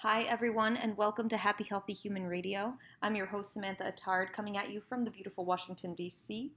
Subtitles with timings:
[0.00, 2.74] Hi, everyone, and welcome to Happy Healthy Human Radio.
[3.00, 6.52] I'm your host, Samantha Attard, coming at you from the beautiful Washington, D.C.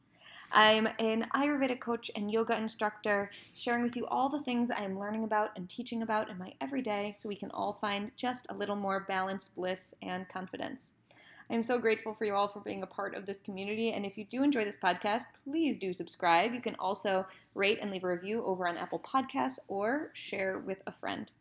[0.51, 4.99] I'm an Ayurveda coach and yoga instructor, sharing with you all the things I am
[4.99, 8.53] learning about and teaching about in my everyday so we can all find just a
[8.53, 10.91] little more balance, bliss, and confidence.
[11.49, 13.93] I'm so grateful for you all for being a part of this community.
[13.93, 16.53] And if you do enjoy this podcast, please do subscribe.
[16.53, 17.25] You can also
[17.55, 21.31] rate and leave a review over on Apple Podcasts or share with a friend.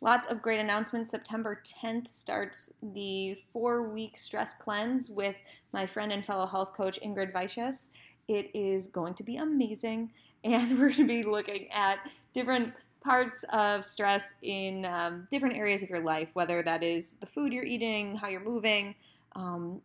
[0.00, 1.10] Lots of great announcements.
[1.10, 5.34] September 10th starts the four week stress cleanse with
[5.72, 7.88] my friend and fellow health coach Ingrid Weisches.
[8.28, 10.12] It is going to be amazing,
[10.44, 11.98] and we're going to be looking at
[12.32, 12.72] different
[13.02, 17.52] parts of stress in um, different areas of your life, whether that is the food
[17.52, 18.94] you're eating, how you're moving,
[19.34, 19.80] um,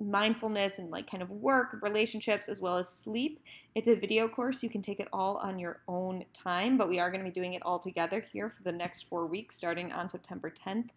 [0.00, 3.40] mindfulness and like kind of work, relationships, as well as sleep.
[3.74, 4.62] It's a video course.
[4.62, 7.32] You can take it all on your own time, but we are going to be
[7.32, 10.88] doing it all together here for the next four weeks starting on September 10th.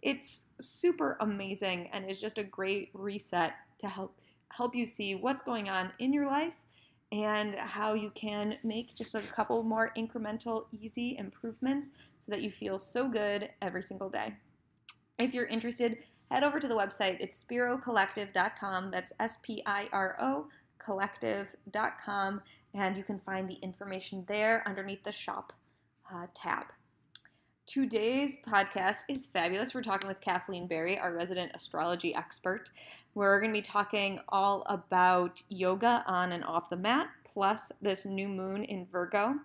[0.00, 4.18] It's super amazing and is just a great reset to help
[4.50, 6.62] help you see what's going on in your life
[7.10, 12.50] and how you can make just a couple more incremental easy improvements so that you
[12.50, 14.34] feel so good every single day.
[15.18, 15.98] If you're interested,
[16.32, 17.18] head over to the website.
[17.20, 18.90] It's spirocollective.com.
[18.90, 20.46] That's S P I R O
[20.78, 22.40] collective.com,
[22.74, 25.52] and you can find the information there underneath the shop
[26.12, 26.64] uh, tab.
[27.66, 29.74] Today's podcast is fabulous.
[29.74, 32.70] We're talking with Kathleen Berry, our resident astrology expert.
[33.14, 38.04] We're going to be talking all about yoga on and off the mat, plus this
[38.04, 39.36] new moon in Virgo.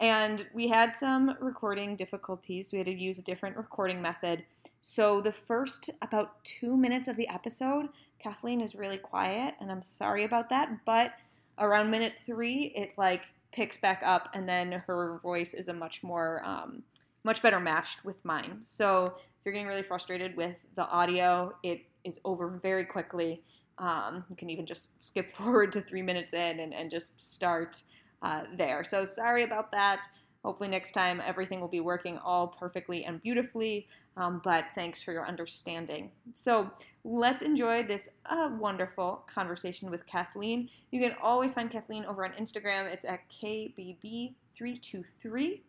[0.00, 2.72] And we had some recording difficulties.
[2.72, 4.44] We had to use a different recording method.
[4.80, 9.82] So the first about two minutes of the episode, Kathleen is really quiet, and I'm
[9.82, 10.86] sorry about that.
[10.86, 11.12] But
[11.58, 16.02] around minute three, it like picks back up, and then her voice is a much
[16.02, 16.82] more, um,
[17.22, 18.60] much better matched with mine.
[18.62, 23.42] So if you're getting really frustrated with the audio, it is over very quickly.
[23.76, 27.82] Um, you can even just skip forward to three minutes in and, and just start
[28.22, 28.84] uh, there.
[28.84, 30.06] So sorry about that.
[30.44, 33.86] Hopefully, next time everything will be working all perfectly and beautifully.
[34.16, 36.10] Um, but thanks for your understanding.
[36.32, 36.70] So,
[37.04, 40.70] let's enjoy this uh, wonderful conversation with Kathleen.
[40.92, 45.60] You can always find Kathleen over on Instagram, it's at KBB323.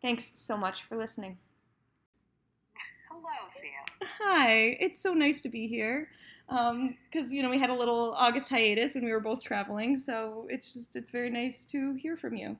[0.00, 1.38] Thanks so much for listening.
[3.10, 3.62] Hello, Sam.
[4.20, 6.08] Hi, it's so nice to be here
[6.50, 9.96] because um, you know we had a little August hiatus when we were both traveling,
[9.96, 12.56] so it's just it's very nice to hear from you.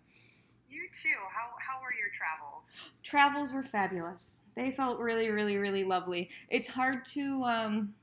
[0.68, 1.08] You too.
[1.34, 2.62] How how were your travels?
[3.02, 4.40] Travels were fabulous.
[4.54, 6.30] They felt really, really, really lovely.
[6.48, 7.94] It's hard to um,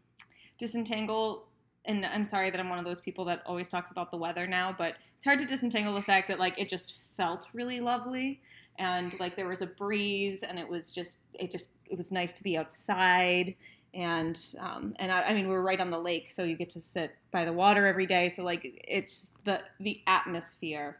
[0.57, 1.47] disentangle.
[1.85, 4.45] And I'm sorry that I'm one of those people that always talks about the weather
[4.45, 8.41] now, but it's hard to disentangle the fact that like it just felt really lovely,
[8.77, 12.33] and like there was a breeze, and it was just it just it was nice
[12.33, 13.55] to be outside
[13.97, 16.79] and um, and I, I, mean we're right on the lake, so you get to
[16.79, 18.29] sit by the water every day.
[18.29, 20.99] So like it's the the atmosphere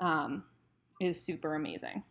[0.00, 0.44] um,
[1.00, 2.02] is super amazing.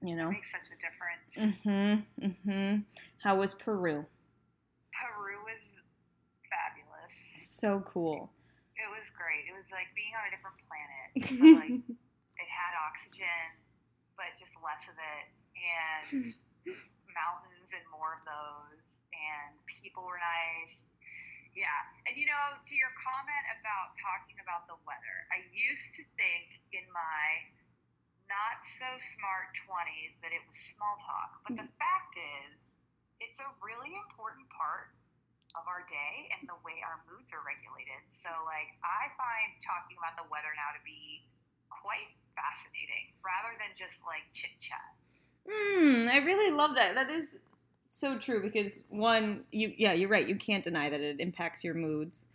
[0.00, 1.58] You know, it makes such a difference.
[1.66, 2.26] Mm-hmm.
[2.26, 2.80] Mm-hmm.
[3.24, 4.06] How was Peru?
[4.94, 5.64] Peru was
[6.46, 7.10] fabulous.
[7.36, 8.30] So cool.
[8.78, 9.50] It was great.
[9.50, 11.58] It was like being on a different planet.
[11.58, 13.50] like it had oxygen,
[14.14, 15.26] but just less of it,
[15.58, 16.22] and
[17.10, 18.83] mountains and more of those
[19.24, 20.76] and people were nice.
[21.56, 21.80] Yeah.
[22.10, 26.60] And you know, to your comment about talking about the weather, I used to think
[26.74, 27.24] in my
[28.26, 31.44] not so smart 20s that it was small talk.
[31.44, 32.56] But the fact is,
[33.20, 34.90] it's a really important part
[35.54, 38.02] of our day and the way our moods are regulated.
[38.24, 41.22] So, like, I find talking about the weather now to be
[41.70, 44.90] quite fascinating rather than just like chit chat.
[45.46, 46.96] Hmm, I really love that.
[46.96, 47.38] That is
[47.94, 50.26] so true because one, you yeah, you're right.
[50.26, 52.26] You can't deny that it impacts your moods,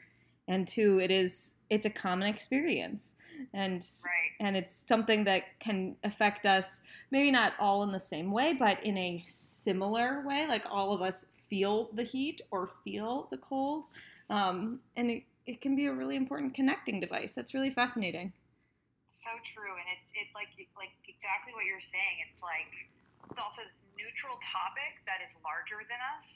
[0.48, 3.14] and two, it is it's a common experience,
[3.54, 4.32] and right.
[4.40, 6.82] and it's something that can affect us.
[7.12, 10.48] Maybe not all in the same way, but in a similar way.
[10.48, 13.86] Like all of us feel the heat or feel the cold,
[14.30, 17.34] um, and it, it can be a really important connecting device.
[17.34, 18.32] That's really fascinating.
[19.22, 20.48] So true, and it's it's like
[20.78, 22.16] like exactly what you're saying.
[22.32, 22.72] It's like
[23.30, 26.28] it's also this neutral topic that is larger than us.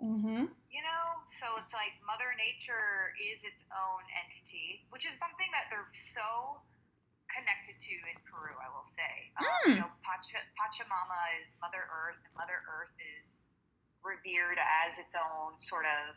[0.00, 0.48] Mm-hmm.
[0.48, 1.04] You know,
[1.36, 6.56] so it's like Mother Nature is its own entity, which is something that they're so
[7.28, 8.56] connected to in Peru.
[8.56, 9.68] I will say, um, mm.
[9.76, 13.28] you know, Pacha, Pachamama is Mother Earth, and Mother Earth is
[14.00, 16.16] revered as its own sort of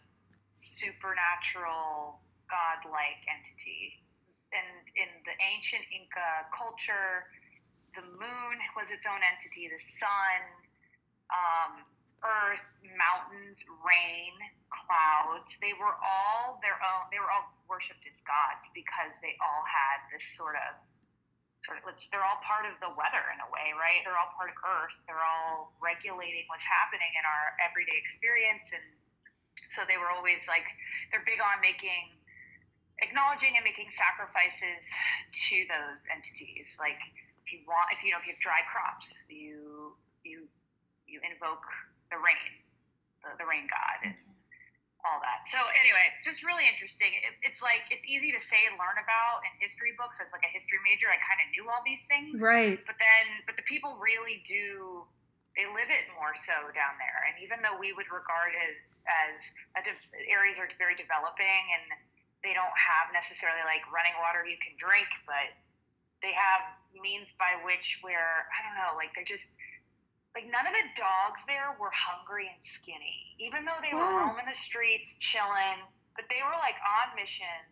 [0.56, 4.00] supernatural, godlike entity.
[4.56, 7.28] And in the ancient Inca culture,
[8.00, 10.40] the moon was its own entity, the sun,
[11.34, 11.84] um,
[12.24, 12.64] earth,
[12.96, 14.34] mountains, rain,
[14.72, 15.52] clouds.
[15.60, 17.10] They were all their own.
[17.12, 20.78] They were all worshipped as gods because they all had this sort of
[21.64, 24.04] sort of they're all part of the weather in a way, right?
[24.04, 24.96] They're all part of Earth.
[25.08, 28.84] They're all regulating what's happening in our everyday experience, and
[29.72, 30.68] so they were always like
[31.10, 32.20] they're big on making
[33.02, 34.84] acknowledging and making sacrifices
[35.32, 36.76] to those entities.
[36.78, 37.00] Like
[37.48, 39.96] if you want, if you know, if you have dry crops, you
[40.28, 40.48] you
[41.14, 41.62] you invoke
[42.10, 42.50] the rain,
[43.22, 44.18] the, the rain god, and
[45.06, 45.46] all that.
[45.52, 47.14] So anyway, just really interesting.
[47.22, 50.18] It, it's like it's easy to say and learn about in history books.
[50.18, 52.42] As like a history major, I kind of knew all these things.
[52.42, 52.82] Right.
[52.82, 55.06] But then, but the people really do.
[55.54, 58.74] They live it more so down there, and even though we would regard it
[59.06, 59.38] as,
[59.86, 62.00] de- areas are very developing and
[62.44, 65.48] they don't have necessarily like running water you can drink, but
[66.20, 66.64] they have
[66.96, 69.56] means by which where I don't know, like they're just
[70.34, 74.50] like none of the dogs there were hungry and skinny, even though they were roaming
[74.50, 75.78] the streets, chilling.
[76.18, 77.70] But they were like on missions.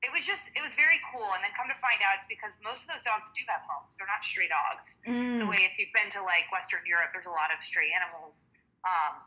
[0.00, 1.28] It was just, it was very cool.
[1.36, 3.96] And then come to find out, it's because most of those dogs do have homes.
[4.00, 4.96] They're not stray dogs.
[5.04, 5.48] The Mm.
[5.48, 8.48] way if you've been to like Western Europe, there's a lot of stray animals,
[8.84, 9.20] um,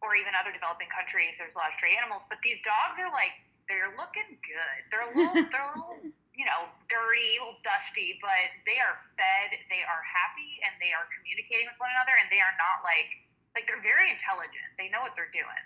[0.00, 2.24] or even other developing countries, there's a lot of stray animals.
[2.28, 3.32] But these dogs are like,
[3.68, 4.78] they're looking good.
[4.92, 6.00] They're a little, they're a little,
[6.36, 10.92] you know, dirty, a little dusty, but they are fed, they are happy, and they
[10.92, 13.08] are communicating with one another, and they are not like,
[13.56, 14.68] like they're very intelligent.
[14.76, 15.64] They know what they're doing.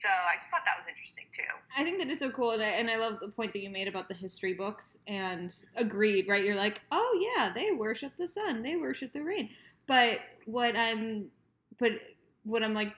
[0.00, 1.52] So I just thought that was interesting too.
[1.76, 3.68] I think that is so cool, and I, and I love the point that you
[3.68, 4.96] made about the history books.
[5.06, 6.42] And agreed, right?
[6.42, 9.50] You're like, oh yeah, they worship the sun, they worship the rain.
[9.86, 11.26] But what I'm,
[11.78, 11.92] but
[12.44, 12.94] what I'm like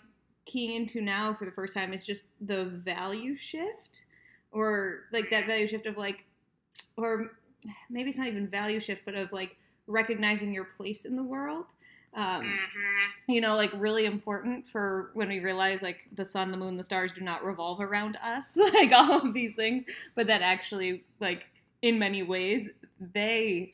[0.46, 4.04] keying into now for the first time is just the value shift,
[4.52, 5.50] or like that mm-hmm.
[5.50, 6.24] value shift of like,
[6.96, 7.32] or
[7.90, 11.66] maybe it's not even value shift, but of like recognizing your place in the world.
[12.14, 12.82] Um, hmm
[13.28, 16.84] you know, like really important for when we realize like the sun, the moon, the
[16.84, 19.84] stars do not revolve around us, like all of these things,
[20.14, 21.44] but that actually, like,
[21.82, 22.68] in many ways,
[23.12, 23.72] they,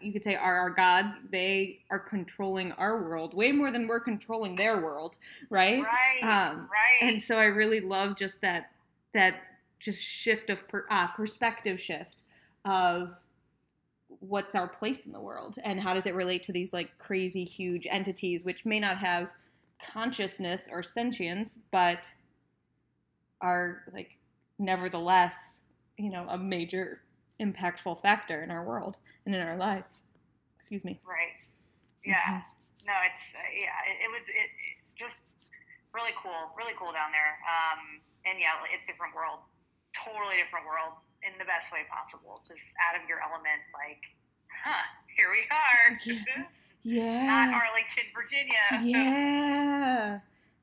[0.00, 1.16] you could say, are our gods.
[1.30, 5.16] They are controlling our world way more than we're controlling their world,
[5.48, 5.82] right?
[5.82, 6.22] Right.
[6.22, 6.98] Um, right.
[7.02, 8.70] And so I really love just that,
[9.14, 9.36] that
[9.80, 12.22] just shift of per, uh, perspective shift
[12.64, 13.14] of
[14.20, 17.44] what's our place in the world and how does it relate to these like crazy
[17.44, 19.32] huge entities which may not have
[19.82, 22.10] consciousness or sentience but
[23.40, 24.18] are like
[24.58, 25.62] nevertheless
[25.96, 27.00] you know a major
[27.40, 30.04] impactful factor in our world and in our lives
[30.58, 31.20] excuse me Right.
[32.04, 32.40] Yeah.
[32.86, 33.76] No, it's uh, yeah.
[33.84, 35.20] It, it was it, it just
[35.92, 37.36] really cool, really cool down there.
[37.44, 39.44] Um, and yeah, it's different world,
[40.04, 42.40] totally different world in the best way possible.
[42.46, 44.00] Just out of your element, like,
[44.48, 44.84] huh?
[45.16, 45.96] Here we are.
[46.82, 47.26] Yeah.
[47.26, 48.80] Not yeah Arlington, Virginia.
[48.82, 50.20] yeah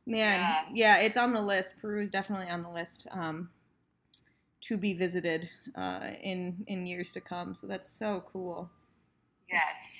[0.08, 0.62] man Yeah.
[0.74, 3.50] yeah it's on the list peru is definitely on the list um
[4.62, 8.72] to be visited uh in in years to come so that's so cool
[9.52, 9.92] Yes.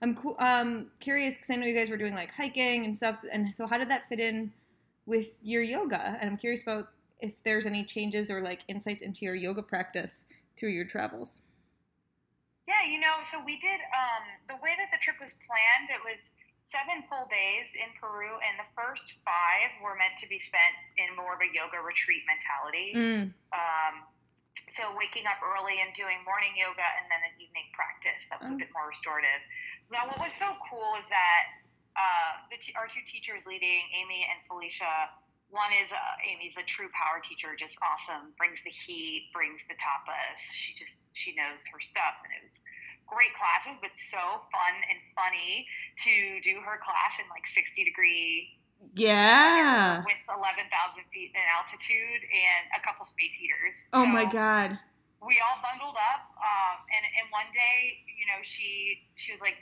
[0.00, 0.36] I'm cool.
[0.38, 3.66] Um, curious because I know you guys were doing like hiking and stuff, and so
[3.66, 4.52] how did that fit in
[5.06, 6.16] with your yoga?
[6.20, 6.88] And I'm curious about
[7.20, 10.24] if there's any changes or like insights into your yoga practice
[10.56, 11.42] through your travels.
[12.68, 15.88] Yeah, you know, so we did um, the way that the trip was planned.
[15.88, 16.20] It was
[16.68, 21.16] seven full days in Peru, and the first five were meant to be spent in
[21.16, 22.88] more of a yoga retreat mentality.
[22.92, 23.24] Mm.
[23.56, 23.94] Um,
[24.68, 28.52] so waking up early and doing morning yoga and then an evening practice that was
[28.52, 28.58] Oh.
[28.58, 29.40] a bit more restorative.
[29.88, 31.42] Now, what was so cool is that
[31.96, 35.08] uh, the t- our two teachers leading, Amy and Felicia.
[35.48, 38.36] One is uh, Amy's a true power teacher, just awesome.
[38.36, 40.36] Brings the heat, brings the tapas.
[40.52, 42.60] She just she knows her stuff, and it was
[43.08, 44.20] great classes, but so
[44.52, 45.64] fun and funny
[46.04, 46.12] to
[46.44, 48.60] do her class in like 60 degree
[48.94, 50.04] Yeah.
[50.04, 50.68] with 11,000
[51.10, 53.80] feet in altitude and a couple space heaters.
[53.96, 54.78] Oh my god.
[55.24, 59.58] We all bundled up, um, and and one day, you know, she she was like,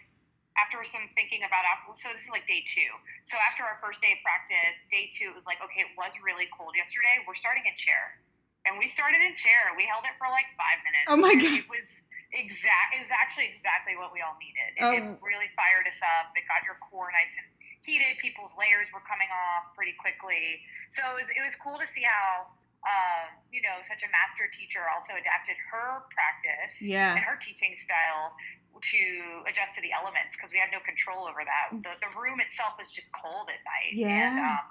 [0.57, 2.89] after some thinking about after, so this is like day two.
[3.29, 6.17] So after our first day of practice, day two, it was like, okay, it was
[6.25, 7.21] really cold yesterday.
[7.29, 8.17] We're starting in chair,
[8.65, 9.73] and we started in chair.
[9.77, 11.07] We held it for like five minutes.
[11.13, 11.61] Oh my God.
[11.61, 11.89] It was
[12.33, 12.97] exact.
[12.97, 14.69] It was actually exactly what we all needed.
[14.77, 14.93] It, Oh.
[14.97, 16.33] it um, really fired us up.
[16.35, 17.47] It got your core nice and
[17.87, 18.19] heated.
[18.19, 20.61] People's layers were coming off pretty quickly.
[20.99, 22.51] So it was, it was cool to see how,
[22.87, 27.19] um, you know, such a master teacher also adapted her practice Yeah.
[27.19, 28.31] and her teaching style
[28.79, 29.03] to
[29.49, 31.75] adjust to the elements because we had no control over that.
[31.83, 33.97] The, the room itself was just cold at night.
[33.99, 34.63] And Yeah.
[34.63, 34.65] um,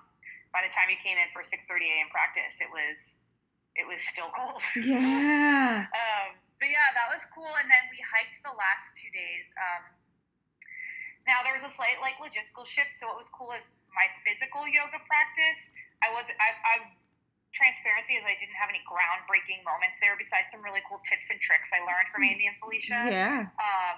[0.55, 2.07] by the time you came in for 6:30 a.m.
[2.13, 2.95] practice, it was
[3.75, 4.63] it was still cold.
[4.79, 5.83] Yeah.
[5.91, 6.27] Um,
[6.61, 7.51] but yeah, that was cool.
[7.59, 9.43] And then we hiked the last two days.
[9.59, 9.83] Um,
[11.27, 12.95] Now there was a slight like logistical shift.
[13.01, 15.59] So what was cool is my physical yoga practice.
[16.05, 16.75] I was I, I
[17.55, 21.39] transparency is I didn't have any groundbreaking moments there besides some really cool tips and
[21.39, 23.07] tricks I learned from Amy and Felicia.
[23.07, 23.47] Yeah.
[23.55, 23.97] Um,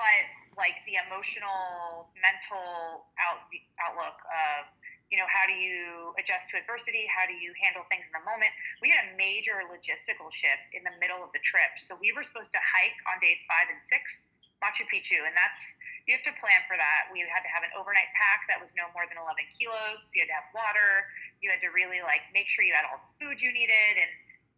[0.00, 0.24] but
[0.56, 3.44] like the emotional, mental out,
[3.76, 4.72] outlook of
[5.06, 7.06] you know, how do you adjust to adversity?
[7.06, 8.50] How do you handle things in the moment?
[8.82, 11.78] We had a major logistical shift in the middle of the trip.
[11.78, 14.18] So we were supposed to hike on days five and six,
[14.58, 15.62] Machu Picchu, and that's
[16.10, 17.10] you have to plan for that.
[17.10, 20.06] We had to have an overnight pack that was no more than 11 kilos.
[20.06, 21.06] So you had to have water.
[21.46, 24.10] You had to really like make sure you had all the food you needed, and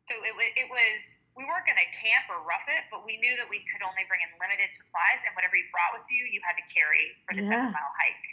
[0.09, 1.05] so it, it was.
[1.37, 4.03] We weren't going to camp or rough it, but we knew that we could only
[4.11, 7.37] bring in limited supplies, and whatever you brought with you, you had to carry for
[7.39, 7.69] the Yeah.
[7.69, 8.27] seven mile hike.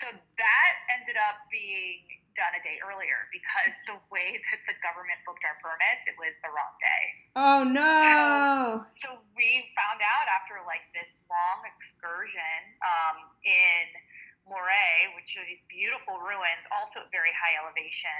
[0.00, 5.20] So that ended up being done a day earlier because the way that the government
[5.28, 7.04] booked our permits, it was the wrong day.
[7.36, 8.84] Oh no.
[9.04, 13.84] So we found out after like this long excursion um, in
[14.46, 18.14] Moray, which are these beautiful ruins, also at very high elevation,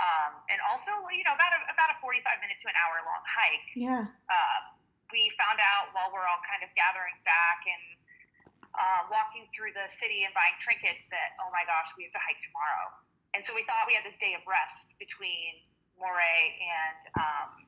[0.00, 3.24] um, and also you know about a, about a 45 minute to an hour long
[3.28, 3.68] hike.
[3.76, 4.04] Yeah.
[4.28, 4.58] Uh,
[5.12, 7.84] we found out while we're all kind of gathering back and
[8.76, 12.22] uh, walking through the city and buying trinkets that oh my gosh we have to
[12.24, 12.88] hike tomorrow,
[13.36, 15.60] and so we thought we had this day of rest between
[16.00, 17.67] Moray and um,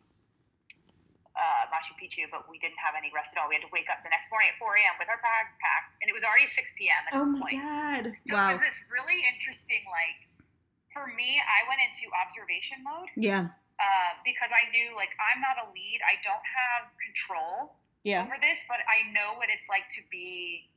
[1.40, 3.48] uh, Machu Picchu, but we didn't have any rest at all.
[3.48, 4.94] We had to wake up the next morning at 4 a.m.
[5.00, 7.00] with our bags packed, and it was already 6 p.m.
[7.08, 7.56] at Oh this my point.
[7.64, 8.04] god.
[8.28, 8.52] So Wow.
[8.52, 10.20] it was this really interesting, like,
[10.92, 13.48] for me, I went into observation mode Yeah.
[13.80, 16.00] uh, because I knew, like, I'm not a lead.
[16.04, 18.28] I don't have control Yeah.
[18.28, 20.68] over this, but I know what it's like to be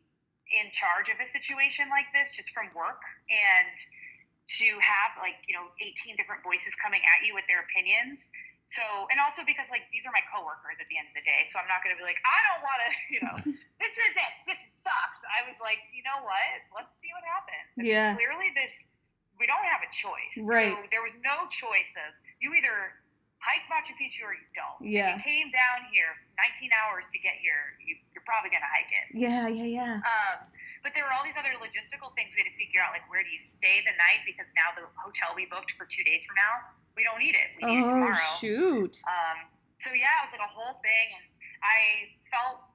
[0.53, 3.73] in charge of a situation like this just from work and
[4.61, 8.21] to have, like, you know, 18 different voices coming at you with their opinions.
[8.73, 8.81] So,
[9.13, 11.45] and also because, like, these are my coworkers at the end of the day.
[11.53, 13.35] So I'm not going to be like, I don't want to, you know,
[13.81, 14.33] this is it.
[14.49, 15.21] This sucks.
[15.29, 16.57] I was like, you know what?
[16.73, 17.69] Let's see what happens.
[17.77, 18.17] And Yeah.
[18.17, 18.73] Clearly, this,
[19.37, 20.33] we don't have a choice.
[20.41, 20.73] Right.
[20.73, 22.97] So there was no choice of you either
[23.43, 24.79] hike Machu Picchu or you don't.
[24.81, 25.15] If Yeah.
[25.15, 28.89] you came down here 19 hours to get here, you, you're probably going to hike
[28.89, 29.05] it.
[29.13, 29.93] Yeah, yeah, yeah.
[30.01, 30.47] Um,
[30.83, 33.23] but there were all these other logistical things we had to figure out, like where
[33.23, 34.27] do you stay the night?
[34.27, 37.55] Because now the hotel we booked for two days from now, we don't need it.
[37.55, 38.35] We need it Oh tomorrow.
[38.37, 38.99] shoot.
[39.07, 39.47] Um,
[39.79, 41.25] so yeah, it was like a whole thing, and
[41.63, 42.67] I felt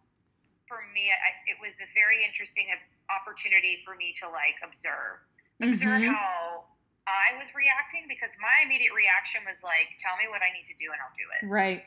[0.65, 2.69] for me, I, it was this very interesting
[3.09, 5.21] opportunity for me to like observe,
[5.61, 6.13] observe Mhm.
[6.13, 6.69] how
[7.09, 10.77] I was reacting because my immediate reaction was like, "Tell me what I need to
[10.77, 11.85] do, and I'll do it." Right.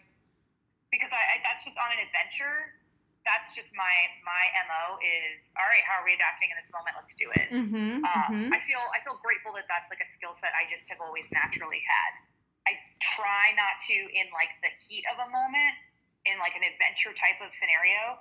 [0.90, 2.74] Because I, I that's just on an adventure.
[3.22, 3.94] That's just my
[4.26, 5.86] my mo is all right.
[5.86, 6.98] How are we adapting in this moment?
[6.98, 7.48] Let's do it.
[7.54, 8.02] Mm-hmm.
[8.02, 8.50] Um, mm-hmm.
[8.50, 11.30] I feel I feel grateful that that's like a skill set I just have always
[11.30, 12.12] naturally had.
[12.66, 15.74] I try not to in like the heat of a moment
[16.26, 18.18] in like an adventure type of scenario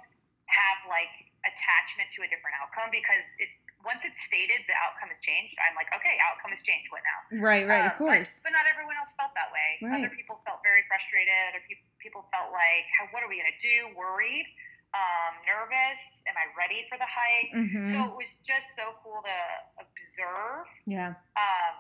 [0.48, 1.12] have like
[1.48, 5.56] attachment to a different outcome because it's once it's stated the outcome has changed.
[5.64, 6.92] I'm like okay, outcome has changed.
[6.92, 7.40] What now?
[7.40, 8.44] Right, right, of Um, but- course.
[8.44, 9.80] But, not everyone else felt that way.
[9.80, 10.04] Right.
[10.04, 11.32] Other people felt very frustrated.
[11.56, 13.92] Other people people felt like, how, what are we gonna do?
[13.96, 14.44] Worried,
[14.92, 15.98] um, nervous.
[16.26, 17.52] Am I ready for the hike?
[17.54, 17.94] Mm-hmm.
[17.94, 19.38] So it was just so cool to
[19.78, 21.14] observe yeah.
[21.38, 21.74] um,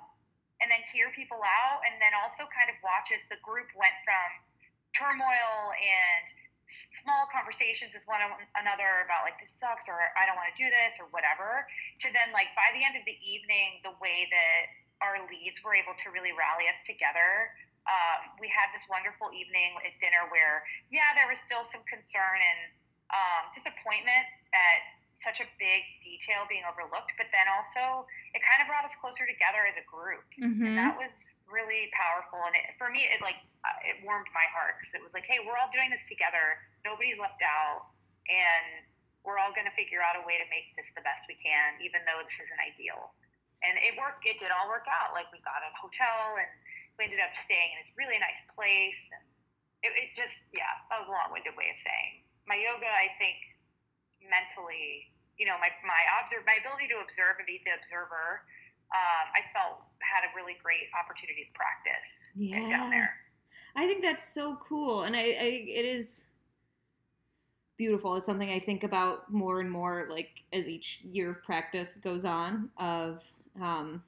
[0.62, 3.96] and then hear people out, and then also kind of watch as the group went
[4.04, 4.28] from
[4.92, 6.24] turmoil and
[7.02, 8.22] small conversations with one
[8.54, 11.66] another about like this sucks or I don't want to do this or whatever,
[12.04, 14.60] to then like by the end of the evening, the way that
[15.02, 17.50] our leads were able to really rally us together.
[17.88, 20.62] Um, we had this wonderful evening at dinner where,
[20.92, 22.60] yeah, there was still some concern and
[23.10, 24.80] um, disappointment at
[25.20, 29.28] such a big detail being overlooked, but then also it kind of brought us closer
[29.28, 30.76] together as a group, and Mm-hmm.
[30.80, 31.12] that was
[31.50, 32.40] really powerful.
[32.46, 33.36] And it, for me, it like
[33.66, 36.56] uh, it warmed my heart because it was like, hey, we're all doing this together.
[36.86, 37.92] Nobody's left out,
[38.30, 38.86] and
[39.26, 41.76] we're all going to figure out a way to make this the best we can,
[41.84, 43.12] even though this isn't ideal.
[43.60, 44.24] And it worked.
[44.24, 45.12] It did all work out.
[45.12, 46.48] Like we got a hotel, and
[46.96, 48.96] we ended up staying in this really nice place.
[49.12, 49.20] And
[49.84, 52.90] it, it just, yeah, that was a long-winded way of saying my yoga.
[52.90, 53.38] I think
[54.26, 55.06] mentally,
[55.38, 58.42] you know, my my observe my ability to observe and be the observer.
[58.90, 62.90] Um, I felt had a really great opportunity to practice and down Yeah.
[62.90, 63.12] there.
[63.76, 66.26] I think that's so cool, and I, I it is
[67.76, 68.16] beautiful.
[68.16, 72.24] It's something I think about more and more, like as each year of practice goes
[72.24, 73.22] on, of
[73.60, 74.02] um,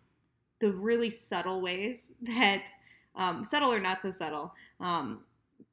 [0.59, 2.67] the really subtle ways that
[3.15, 4.53] um, subtle or not so subtle.
[4.81, 5.21] Um,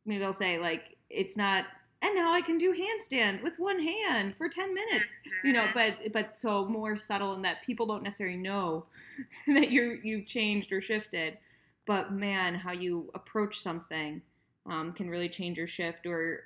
[0.06, 1.66] maybe I'll say like it's not.
[2.02, 5.14] And now I can do handstand with one hand for ten minutes.
[5.44, 5.74] You know, Mhm.
[5.74, 8.86] but but so more subtle in that people don't necessarily know
[9.48, 11.38] that you you've changed or shifted.
[11.86, 14.22] But man, how you approach something
[14.66, 16.06] um, can really change your shift.
[16.06, 16.44] Or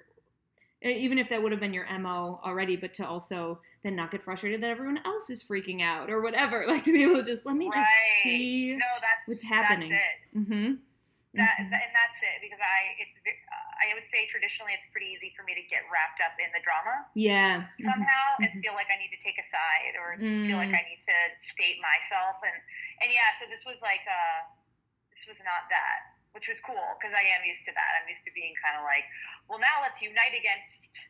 [0.82, 4.24] even if that would have been your mo already, but to also then not get
[4.24, 6.66] frustrated that everyone else is freaking out or whatever.
[6.68, 8.22] Like to be able to just let me just Right.
[8.24, 8.86] see no,
[9.28, 9.92] what's happening.
[9.92, 10.40] That's
[11.34, 11.42] it.
[11.42, 11.42] Mm-hmm.
[11.42, 15.10] That, that and that's it because I it's uh, I would say traditionally it's pretty
[15.18, 17.66] easy for me to get wrapped up in the drama yeah.
[17.82, 17.90] Mhm.
[17.90, 18.62] somehow and Mhm.
[18.62, 20.78] feel like I need to take a side or feel like Mm.
[20.78, 22.54] I need to state myself and
[23.02, 24.46] and yeah so this was like uh
[25.18, 28.24] this was not that which was cool because I am used to that I'm used
[28.30, 29.06] to being kind of like
[29.50, 31.10] well now let's unite against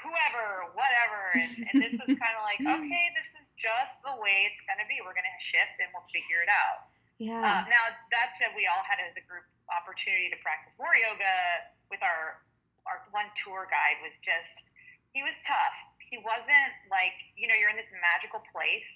[0.00, 4.48] whoever whatever and, and this was kind of like okay this is just the way
[4.50, 6.90] it's gonna be we're gonna shift and we'll figure it out
[7.22, 7.38] Yeah.
[7.38, 11.70] um, now that said, we all had as a group opportunity to practice more yoga
[11.86, 12.42] with our
[12.82, 14.50] our one tour guide was just
[15.14, 15.76] he was tough.
[16.02, 18.90] He wasn't like you know you're in this magical place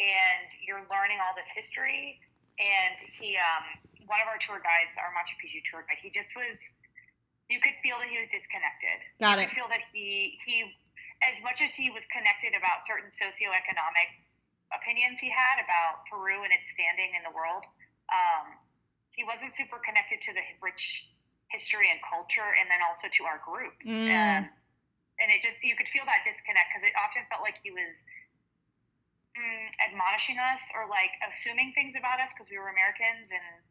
[0.00, 2.16] and you're learning all this history.
[2.56, 3.76] And he um,
[4.08, 6.56] one of our tour guides, our Machu Picchu tour guide, he just was.
[7.52, 9.04] You could feel that he was disconnected.
[9.20, 9.52] Got you it.
[9.52, 10.64] could feel that he he
[11.20, 14.23] as much as he was connected about certain socioeconomic
[14.76, 17.64] opinions he had about Peru and its standing in the world,
[18.10, 18.54] um,
[19.14, 21.06] he wasn't super connected to the rich
[21.54, 23.74] history and culture, and then also to our group.
[23.86, 24.10] Mm.
[24.10, 24.42] Um,
[25.22, 27.94] and it just you could feel that disconnect because it often felt like he was
[29.38, 33.30] mm, admonishing us or like assuming things about us because we were Americans.
[33.30, 33.62] And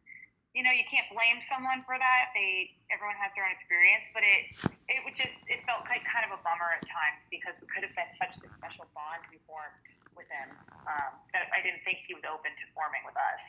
[0.55, 2.31] you know you can't blame someone for that.
[2.31, 4.07] They everyone has their own experience.
[4.15, 4.55] But it
[4.88, 7.83] it would just it felt like kind of a bummer at times because we could
[7.83, 9.75] have been such this special bond we formed
[10.15, 10.50] with him
[10.88, 13.41] um, that I didn't think he was open to forming with us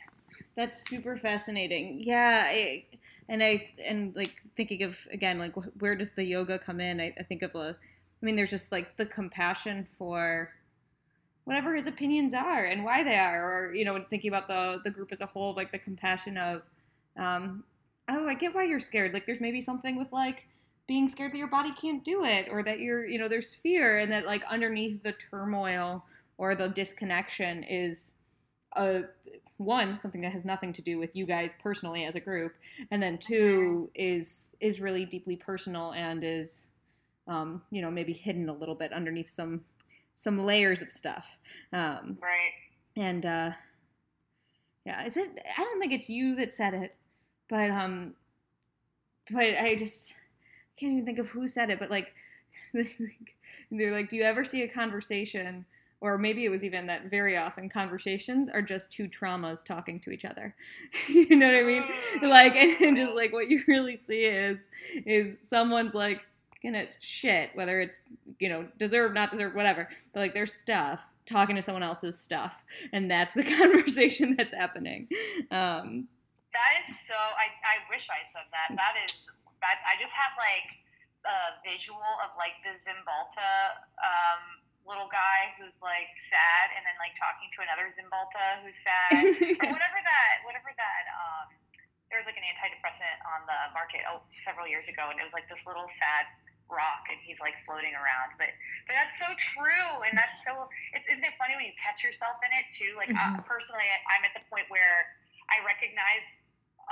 [0.55, 2.01] That's super fascinating.
[2.03, 2.85] Yeah, I,
[3.29, 7.01] and I and like thinking of again like wh- where does the yoga come in?
[7.01, 7.75] I, I think of a,
[8.21, 10.51] I mean, there's just like the compassion for
[11.45, 14.91] whatever his opinions are and why they are, or you know, thinking about the the
[14.91, 16.63] group as a whole, like the compassion of,
[17.17, 17.63] um,
[18.09, 19.13] oh, I get why you're scared.
[19.13, 20.47] Like there's maybe something with like
[20.87, 23.99] being scared that your body can't do it, or that you're, you know, there's fear,
[23.99, 26.05] and that like underneath the turmoil
[26.37, 28.13] or the disconnection is
[28.75, 29.03] a
[29.57, 32.53] one something that has nothing to do with you guys personally as a group
[32.91, 36.67] and then two is is really deeply personal and is
[37.27, 39.61] um, you know maybe hidden a little bit underneath some
[40.17, 41.37] some layers of stuff.
[41.73, 42.53] Um, right.
[42.95, 43.51] and uh,
[44.85, 46.95] yeah is it i don't think it's you that said it
[47.49, 48.13] but um
[49.31, 50.15] but i just
[50.77, 52.13] can't even think of who said it but like
[53.71, 55.65] they're like do you ever see a conversation
[56.01, 60.11] or maybe it was even that very often conversations are just two traumas talking to
[60.11, 60.55] each other
[61.07, 61.83] you know what i mean
[62.23, 64.67] like and, and just like what you really see is
[65.05, 66.21] is someone's like
[66.63, 68.01] gonna shit whether it's
[68.39, 72.63] you know deserve not deserve whatever but like their stuff talking to someone else's stuff
[72.93, 75.07] and that's the conversation that's happening
[75.51, 76.07] um
[76.55, 77.13] That is so.
[77.13, 78.71] I, I wish I said that.
[78.79, 79.27] That is.
[79.59, 80.71] That I just have like
[81.27, 83.51] a visual of like the Cymbalta
[83.99, 89.13] um, little guy who's like sad, and then like talking to another Cymbalta who's sad,
[89.65, 90.35] or whatever that.
[90.45, 91.03] Whatever that.
[91.11, 91.45] Um,
[92.13, 95.33] there was like an antidepressant on the market oh several years ago, and it was
[95.33, 96.29] like this little sad
[96.69, 98.37] rock, and he's like floating around.
[98.37, 98.53] But
[98.85, 100.69] but that's so true, and that's so.
[100.93, 102.93] It, isn't it funny when you catch yourself in it too?
[102.95, 103.45] Like uh, Mhm.
[103.49, 105.09] personally, I'm at the point where
[105.49, 106.25] I recognize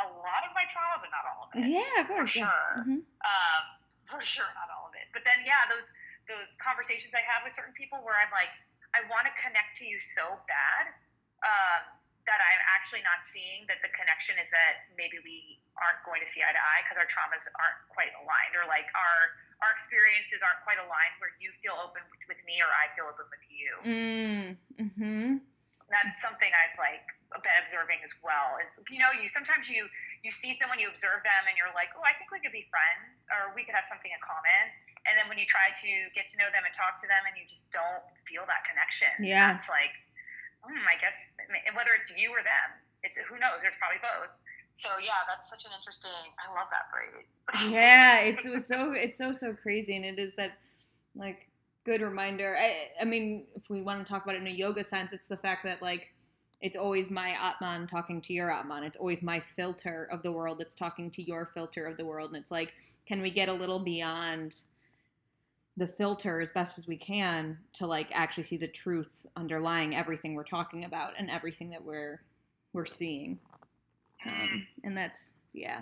[0.01, 1.69] a lot of my trauma, but not all of it.
[1.69, 2.49] yeah of for course yeah.
[2.49, 2.73] sure.
[2.81, 3.05] Mhm.
[3.05, 3.63] Um,
[4.09, 5.05] for sure, not all of it.
[5.13, 5.85] But then, yeah, those
[6.27, 8.51] those conversations I have with certain people where I'm like,
[8.93, 10.93] I want to connect to you so bad
[11.41, 11.81] um,
[12.29, 16.29] that I'm actually not seeing that the connection is that maybe we aren't going to
[16.29, 19.19] see eye to eye because our traumas aren't quite aligned, or like our
[19.63, 23.23] our experiences aren't quite aligned where you feel open with, me or I feel open
[23.31, 23.71] with you.
[23.79, 25.39] mm, mhm.
[25.87, 28.59] That's something I've like been observing as well.
[28.59, 29.87] Is you know, you sometimes you
[30.21, 32.67] you see someone, you observe them, and you're like, oh, I think we could be
[32.71, 34.63] friends, or we could have something in common.
[35.03, 37.35] And then when you try to get to know them and talk to them, and
[37.35, 39.59] you just don't feel that connection, Yeah.
[39.59, 39.91] it's like,
[40.63, 41.19] hmm, I guess,
[41.75, 42.69] whether it's you or them,
[43.03, 43.59] it's who knows.
[43.59, 44.31] There's probably both.
[44.79, 46.11] So yeah, that's such an interesting.
[46.39, 47.27] I love that phrase.
[47.69, 50.53] yeah it's it so it's so so crazy and it is that
[51.15, 51.49] like
[51.83, 54.83] good reminder I, I mean if we want to talk about it in a yoga
[54.83, 56.13] sense it's the fact that like
[56.61, 60.57] it's always my atman talking to your atman it's always my filter of the world
[60.59, 62.71] that's talking to your filter of the world and it's like
[63.05, 64.55] can we get a little beyond
[65.77, 70.35] the filter as best as we can to like actually see the truth underlying everything
[70.35, 72.21] we're talking about and everything that we're
[72.73, 73.39] we're seeing
[74.25, 75.81] um, and that's yeah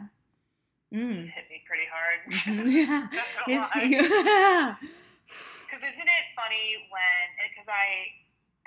[0.94, 1.28] mm.
[1.28, 2.20] Hit me pretty hard.
[2.68, 3.08] Yeah.
[3.12, 4.76] That's It's- yeah.
[4.80, 8.12] Because isn't it funny when, because I,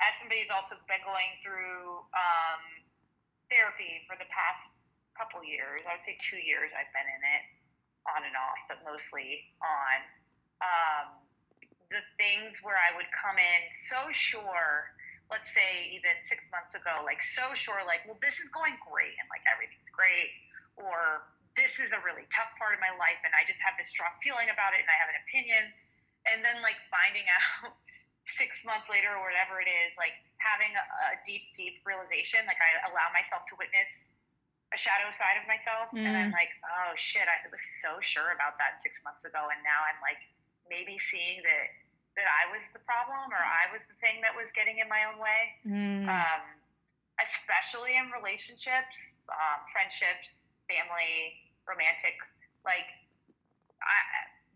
[0.01, 2.63] as somebody who's also been going through um,
[3.53, 4.65] therapy for the past
[5.13, 7.45] couple years, I would say two years I've been in it,
[8.09, 10.01] on and off, but mostly on.
[10.64, 11.20] Um,
[11.92, 14.90] the things where I would come in so sure,
[15.29, 19.14] let's say even six months ago, like so sure, like, well, this is going great
[19.20, 20.33] and like everything's great,
[20.74, 23.87] or this is a really tough part of my life and I just have this
[23.94, 25.62] strong feeling about it and I have an opinion.
[26.27, 27.77] And then like finding out
[28.27, 32.59] six months later or whatever it is, like having a, a deep, deep realization, like
[32.59, 33.87] I allow myself to witness
[34.74, 35.94] a shadow side of myself.
[35.94, 36.03] Mm.
[36.03, 39.46] And I'm like, oh shit, I was so sure about that six months ago.
[39.46, 40.18] And now I'm like
[40.68, 41.68] maybe seeing that
[42.14, 45.03] that I was the problem or I was the thing that was getting in my
[45.11, 45.42] own way.
[45.66, 46.07] Mm.
[46.07, 46.42] Um,
[47.18, 48.96] especially in relationships,
[49.31, 50.35] um, friendships,
[50.66, 52.16] family, romantic.
[52.62, 52.88] Like,
[53.83, 53.98] I,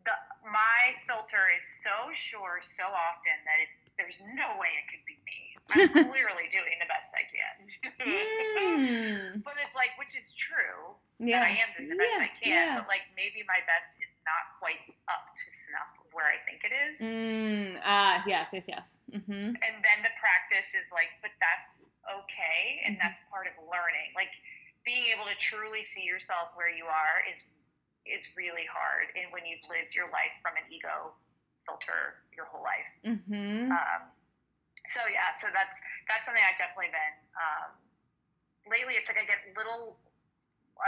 [0.07, 0.14] the,
[0.49, 5.18] my filter is so sure so often that it, there's no way it could be
[5.27, 5.40] me.
[5.68, 7.55] I'm clearly doing the best I can.
[8.01, 9.42] mm.
[9.47, 10.97] But it's like, which is true.
[11.21, 11.44] Yeah.
[11.44, 12.25] I am doing the best yeah.
[12.25, 12.49] I can.
[12.49, 12.75] Yeah.
[12.81, 14.81] But like, maybe my best is not quite
[15.12, 16.94] up to snuff of where I think it is.
[17.88, 19.01] Ah, yes, yes, yes.
[19.09, 19.57] Mm-hmm.
[19.57, 21.72] And then the practice is like, but that's
[22.05, 23.09] okay, and mm-hmm.
[23.09, 24.12] that's part of learning.
[24.12, 24.29] Like
[24.85, 27.40] being able to truly see yourself where you are is
[28.05, 31.16] is really hard, and when you've lived your life from an ego
[31.64, 32.92] filter your whole life.
[33.05, 33.72] Mm-hmm.
[33.72, 34.03] Um,
[34.92, 37.16] so yeah, so that's that's something I've definitely been.
[37.40, 37.68] Um,
[38.68, 39.96] lately, it's like I get little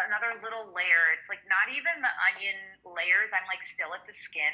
[0.08, 1.16] another little layer.
[1.16, 3.32] It's like not even the onion layers.
[3.32, 4.52] I'm like still at the skin.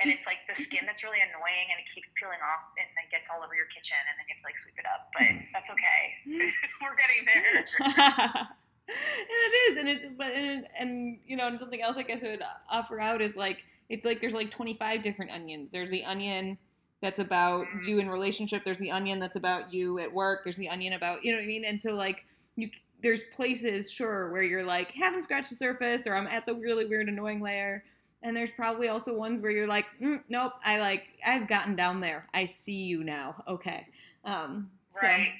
[0.00, 3.08] And it's like the skin that's really annoying and it keeps peeling off and then
[3.08, 5.08] gets all over your kitchen and then you have to like sweep it up.
[5.16, 6.02] But that's okay.
[6.84, 7.64] We're getting there.
[7.64, 12.22] and it is, and it's but and, and you know, and something else I guess
[12.22, 15.72] I would offer out is like it's like there's like 25 different onions.
[15.72, 16.58] There's the onion
[17.00, 17.88] that's about mm-hmm.
[17.88, 18.62] you in relationship.
[18.64, 20.44] There's the onion that's about you at work.
[20.44, 21.64] There's the onion about you know what I mean.
[21.64, 22.24] And so like
[22.56, 22.70] you
[23.02, 26.84] there's places, sure, where you're like, haven't scratched the surface, or I'm at the really
[26.84, 27.82] weird, annoying layer.
[28.22, 32.00] And there's probably also ones where you're like, mm, nope, I like, I've gotten down
[32.00, 32.26] there.
[32.34, 33.42] I see you now.
[33.48, 33.86] Okay.
[34.24, 35.32] Um, so, right.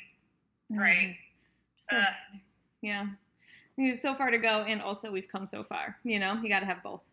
[0.71, 1.17] Right.
[1.77, 2.05] So, uh,
[2.81, 3.07] yeah.
[3.97, 5.97] So far to go, and also we've come so far.
[6.05, 7.05] You know, you got to have both.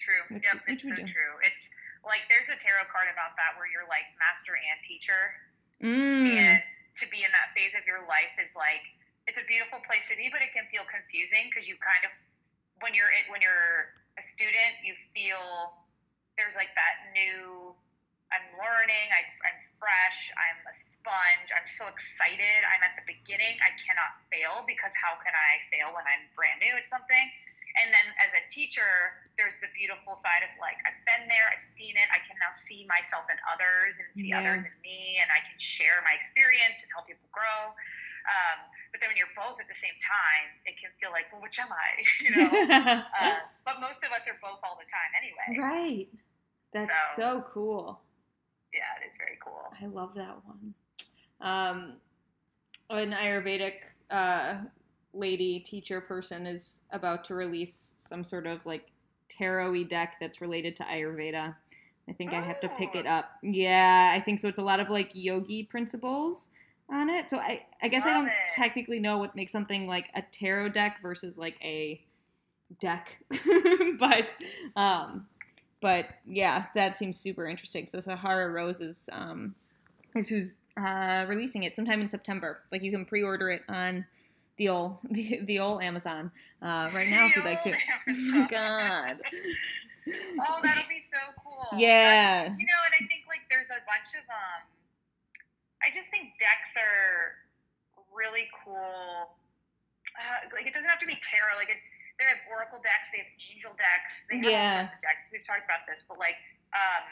[0.00, 0.24] True.
[0.34, 1.04] Which, yep, which it's so do.
[1.04, 1.34] true.
[1.44, 1.68] It's
[2.02, 5.36] like there's a tarot card about that where you're like master and teacher.
[5.84, 6.32] Mm.
[6.36, 6.58] And
[6.98, 8.82] to be in that phase of your life is like
[9.30, 12.12] it's a beautiful place to be, but it can feel confusing because you kind of
[12.82, 15.76] when you're when you're a student, you feel
[16.36, 17.72] there's like that new.
[18.32, 19.12] I'm learning.
[19.12, 20.32] I, I'm fresh.
[20.32, 21.52] I'm a sponge.
[21.52, 22.64] I'm so excited.
[22.64, 23.60] I'm at the beginning.
[23.60, 27.26] I cannot fail because how can I fail when I'm brand new at something?
[27.80, 31.64] And then as a teacher, there's the beautiful side of like, I've been there, I've
[31.72, 34.44] seen it, I can now see myself in others and see yeah.
[34.44, 37.72] others in me, and I can share my experience and help people grow.
[38.28, 38.58] Um,
[38.92, 41.58] but then when you're both at the same time, it can feel like, well, which
[41.58, 41.90] am I?
[42.22, 42.48] You know.
[43.20, 45.48] uh, but most of us are both all the time anyway.
[45.58, 46.08] Right.
[46.72, 48.00] That's so, so cool.
[48.72, 49.68] Yeah, it is very cool.
[49.80, 50.74] I love that one.
[51.40, 51.94] Um,
[52.90, 53.74] an Ayurvedic
[54.10, 54.64] uh,
[55.12, 58.90] lady teacher person is about to release some sort of like
[59.28, 61.54] tarot deck that's related to Ayurveda.
[62.08, 62.36] I think oh.
[62.36, 63.10] I have to pick it oh.
[63.10, 63.30] up.
[63.42, 64.48] Yeah, I think so.
[64.48, 66.50] It's a lot of like yogi principles
[66.90, 67.30] on it.
[67.30, 68.32] So I, I guess Love I don't it.
[68.54, 72.00] technically know what makes something like a tarot deck versus like a
[72.80, 73.22] deck,
[73.98, 74.34] but
[74.76, 75.26] um,
[75.80, 77.86] but yeah, that seems super interesting.
[77.86, 79.54] So Sahara Rose is um,
[80.14, 82.60] is who's uh, releasing it sometime in September.
[82.70, 84.06] Like you can pre-order it on
[84.56, 86.30] the old the, the old Amazon
[86.62, 87.70] uh, right now if you'd like to.
[88.50, 89.18] God.
[90.08, 91.78] oh, that'll be so cool.
[91.78, 92.44] Yeah.
[92.44, 94.62] you know, and I think like there's a bunch of um
[95.82, 97.42] I just think decks are
[98.14, 99.34] really cool.
[100.14, 101.58] Uh, like it doesn't have to be tarot.
[101.58, 101.80] Like it,
[102.20, 104.58] they have oracle decks, they have angel decks, they have yeah.
[104.58, 105.22] all sorts of decks.
[105.32, 106.38] We've talked about this, but like,
[106.76, 107.04] um,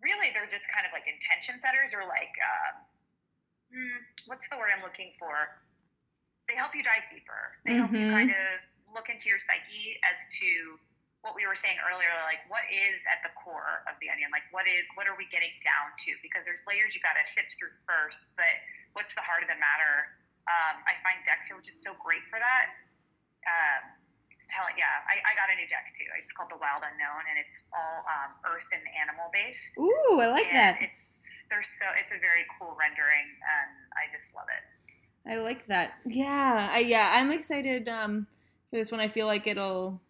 [0.00, 2.74] really, they're just kind of like intention setters, or like, um,
[3.70, 5.60] hmm, what's the word I'm looking for?
[6.48, 7.56] They help you dive deeper.
[7.64, 7.80] They mm-hmm.
[7.84, 8.28] help you mm-hmm.
[8.28, 8.52] kind of
[8.92, 10.48] look into your psyche as to
[11.24, 14.28] what we were saying earlier, like what is at the core of the onion?
[14.28, 16.12] Like what is what are we getting down to?
[16.20, 18.52] Because there's layers you got to sift through first, but
[18.92, 20.12] what's the heart of the matter?
[20.44, 22.76] Um, I find Dexter, which is so great for that.
[23.48, 23.96] Um,
[24.28, 26.04] it's telling, yeah, I, I got a new deck too.
[26.20, 29.64] It's called the Wild Unknown, and it's all um, earth and animal based.
[29.80, 30.76] Ooh, I like and that.
[30.84, 31.16] It's
[31.48, 34.64] there's so it's a very cool rendering, and I just love it.
[35.24, 35.96] I like that.
[36.04, 38.28] Yeah, I, yeah, I'm excited um,
[38.68, 39.00] for this one.
[39.00, 40.00] I feel like it'll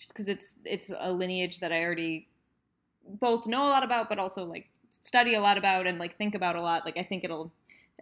[0.00, 2.26] just because it's it's a lineage that I already
[3.06, 6.34] both know a lot about, but also like study a lot about and like think
[6.34, 6.84] about a lot.
[6.84, 7.52] Like I think it'll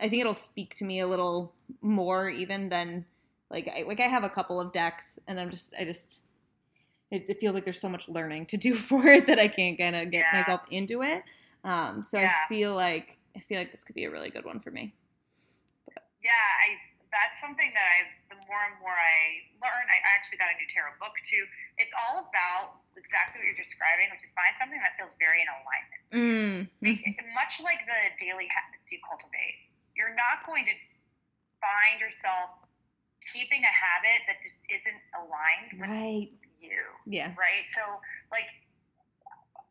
[0.01, 3.05] I think it'll speak to me a little more even than
[3.51, 6.21] like I like I have a couple of decks and I'm just I just
[7.11, 9.77] it, it feels like there's so much learning to do for it that I can't
[9.77, 10.39] kind of get Yeah.
[10.39, 11.25] myself into it.
[11.65, 12.33] Um, so Yeah.
[12.45, 14.95] I feel like I feel like this could be a really good one for me.
[16.23, 16.79] Yeah, I
[17.11, 21.13] that's something that I and more I learn, I actually got a new tarot book
[21.29, 21.45] too.
[21.77, 25.49] It's all about exactly what you're describing, which is find something that feels very in
[25.53, 26.03] alignment.
[26.17, 26.57] Mm.
[27.37, 30.75] Much like the daily habits you cultivate, you're not going to
[31.61, 32.65] find yourself
[33.35, 36.31] keeping a habit that just isn't aligned with Right.
[36.63, 37.37] you, Yeah.
[37.37, 37.69] right?
[37.69, 37.83] So,
[38.33, 38.49] like,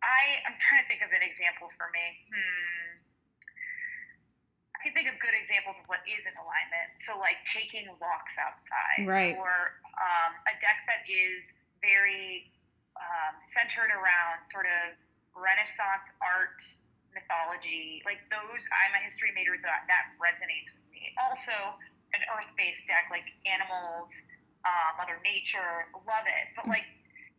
[0.06, 2.06] I I'm trying to think of an example for me.
[2.30, 3.07] Hmm.
[4.88, 6.95] Can think of good examples of what is in alignment.
[7.04, 9.36] So, like taking walks outside, Right.
[9.36, 11.43] Or um, a deck that is
[11.84, 12.47] very
[12.95, 14.95] um, centered around sort of
[15.36, 16.63] Renaissance art
[17.12, 18.00] mythology.
[18.08, 19.60] Like those, I'm a history major.
[19.60, 21.12] That that resonates with me.
[21.19, 21.76] Also,
[22.15, 24.08] an earth-based deck like animals,
[24.63, 26.56] uh, Mother Nature, love it.
[26.56, 26.88] But like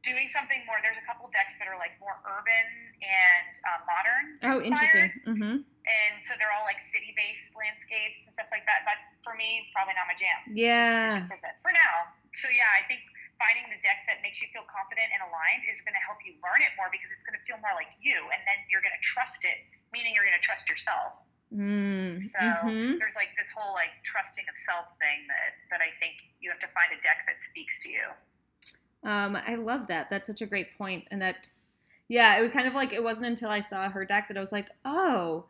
[0.04, 0.78] doing something more.
[0.84, 2.66] There's a couple decks that are like more urban
[3.00, 4.24] and uh, modern.
[4.44, 5.08] Oh, interesting.
[5.26, 5.56] Mm-hmm.
[5.88, 8.84] And so they're all like city-based landscapes and stuff like that.
[8.84, 10.40] But for me, probably not my jam.
[10.52, 11.24] Yeah.
[11.64, 12.12] for now.
[12.36, 13.00] So yeah, I think
[13.40, 16.36] finding the deck that makes you feel confident and aligned is going to help you
[16.44, 18.94] learn it more because it's going to feel more like you, and then you're going
[18.94, 21.16] to trust it, meaning you're going to trust yourself.
[21.48, 22.28] Mm.
[22.28, 26.20] So hmm there's like this whole like trusting of self thing that that I think
[26.44, 28.04] you have to find a deck that speaks to you.
[29.04, 30.10] Um, I love that.
[30.10, 31.48] That's such a great point, and that,
[32.08, 34.40] yeah, it was kind of like it wasn't until I saw her deck that I
[34.40, 35.46] was like, oh,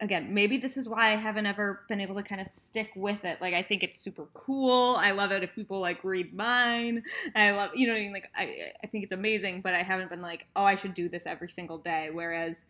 [0.00, 3.24] again, maybe this is why I haven't ever been able to kind of stick with
[3.24, 3.40] it.
[3.40, 4.96] Like, I think it's super cool.
[4.96, 7.02] I love it if people like read mine.
[7.34, 8.12] I love, you know, what I mean?
[8.12, 11.08] like I, I think it's amazing, but I haven't been like, oh, I should do
[11.08, 12.10] this every single day.
[12.12, 12.64] Whereas,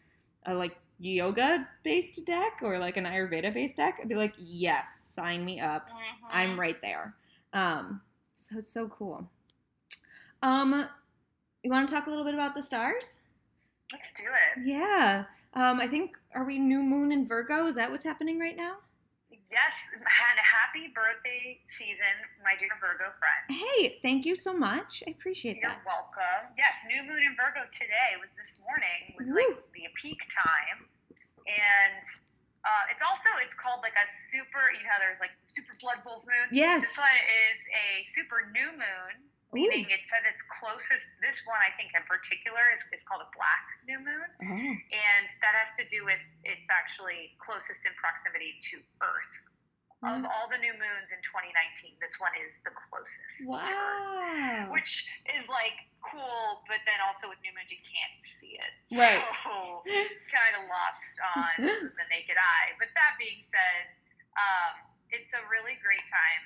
[0.46, 5.00] a like yoga based deck or like an Ayurveda based deck, I'd be like, yes,
[5.00, 5.88] sign me up.
[6.30, 7.14] I'm right there.
[7.52, 8.00] Um,
[8.36, 9.28] so it's so cool.
[10.42, 10.86] Um,
[11.62, 13.20] you want to talk a little bit about the stars?
[13.92, 14.66] Let's do it.
[14.66, 15.24] Yeah.
[15.54, 17.66] Um, I think are we new moon in Virgo?
[17.66, 18.76] Is that what's happening right now?
[19.52, 23.44] Yes, and a happy birthday season, my dear Virgo friend.
[23.52, 25.04] Hey, thank you so much.
[25.04, 25.84] I appreciate that.
[25.84, 26.56] You're welcome.
[26.56, 29.36] Yes, new moon in Virgo today was this morning was Woo.
[29.36, 30.88] like the peak time,
[31.44, 32.04] and
[32.64, 34.72] uh, it's also it's called like a super.
[34.72, 36.48] You know, there's like super blood wolf moon.
[36.48, 36.88] Yes.
[36.88, 39.14] This one is a super new moon,
[39.52, 41.04] meaning it says it's closest.
[41.20, 44.72] This one, I think, in particular, is, is called a black new moon, Oh.
[44.96, 49.34] and that has to do with it's actually closest in proximity to Earth.
[50.02, 50.26] Of Mm.
[50.26, 54.66] all the new moons in 2019, this one is the closest to Earth Wow.
[54.74, 55.06] which
[55.38, 58.72] is like cool, but then also with new moons you can't see it.
[58.98, 59.22] Right.
[59.46, 59.86] So
[60.26, 61.52] kind of lost on
[62.02, 62.74] the naked eye.
[62.82, 63.94] But that being said,
[64.34, 64.72] um,
[65.14, 66.42] it's a really great time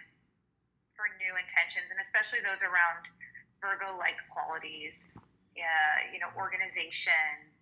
[0.96, 3.06] for new intentions, and especially those around
[3.60, 4.96] Virgo-like qualities.
[5.56, 7.52] Yeah, you know, organization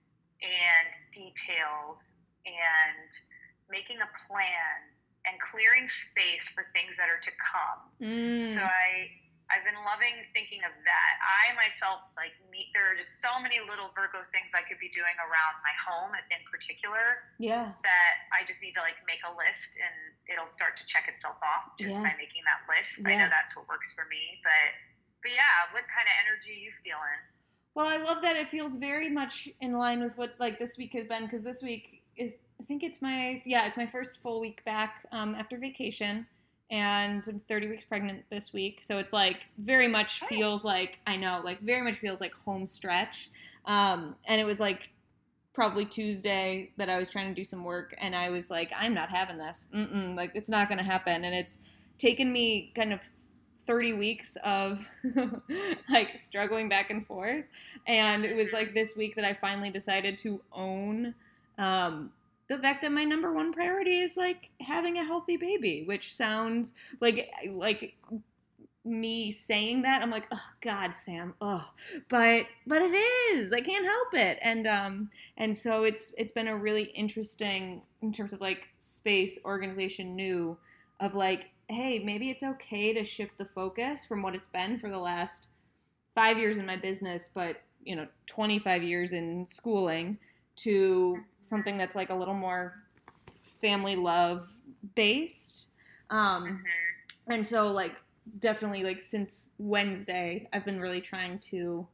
[0.42, 2.02] and details,
[2.42, 3.10] and
[3.70, 4.74] making a plan
[5.24, 7.80] and clearing space for things that are to come.
[8.02, 8.54] Mm.
[8.54, 9.08] So I
[9.52, 11.12] I've been loving thinking of that.
[11.20, 14.88] I myself like meet there are just so many little Virgo things I could be
[14.96, 17.76] doing around my home in particular yeah.
[17.84, 19.96] that I just need to like make a list and
[20.32, 22.08] it'll start to check itself off just Yeah.
[22.08, 23.04] by making that list.
[23.04, 23.12] Yeah.
[23.12, 24.40] I know that's what works for me.
[24.40, 24.72] But
[25.20, 27.20] but yeah, what kind of energy are you feeling?
[27.76, 30.92] Well, I love that it feels very much in line with what like this week
[30.96, 34.40] has been because this week is I think it's my yeah it's my first full
[34.40, 36.26] week back um, after vacation
[36.70, 38.82] and I'm 30 weeks pregnant this week.
[38.82, 40.26] So it's like very much Oh.
[40.26, 43.30] feels like I know like very much feels like home stretch.
[43.66, 44.90] Um, and it was like
[45.52, 48.94] probably Tuesday that I was trying to do some work and I was like I'm
[48.94, 49.68] not having this.
[49.74, 51.24] Mm-mm, like it's not gonna happen.
[51.24, 51.58] And it's
[51.98, 53.02] taken me kind of
[53.66, 54.90] 30 weeks of
[55.90, 57.44] like struggling back and forth.
[57.86, 61.14] And it was like this week that i finally decided to own
[61.56, 62.10] um,
[62.48, 66.74] the fact that my number one priority is like having a healthy baby which sounds
[67.00, 67.96] like like
[68.84, 71.64] me saying that i'm like oh god sam oh
[72.08, 73.52] but but it is.
[73.52, 74.38] I can't help it.
[74.42, 79.38] And um and so it's it's been a really interesting in terms of like space
[79.44, 80.56] organization new
[81.00, 84.90] of like hey maybe it's okay to shift the focus from what it's been for
[84.90, 85.48] the last
[86.14, 90.18] five years in my business but you know 25 years in schooling
[90.56, 92.74] to something that's like a little more
[93.60, 94.48] family love
[94.94, 95.68] based
[96.10, 96.44] um
[97.26, 97.32] Mm-hmm.
[97.32, 97.94] and so like
[98.38, 101.86] definitely like since wednesday i've been really trying to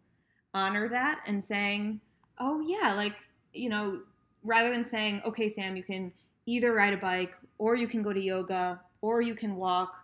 [0.54, 2.00] honor that and saying
[2.38, 3.14] oh yeah like
[3.52, 4.00] you know
[4.44, 6.12] rather than saying okay sam you can
[6.46, 9.99] either ride a bike or you can go to yoga or you can walk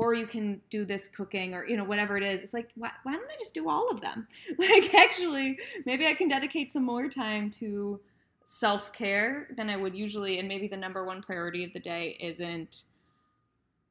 [0.00, 2.40] or you can do this cooking or you know whatever it is.
[2.40, 4.26] It's like why, why don't i just do all of them?
[4.58, 8.00] Like actually maybe i can dedicate some more time to
[8.44, 12.82] self-care than i would usually and maybe the number one priority of the day isn't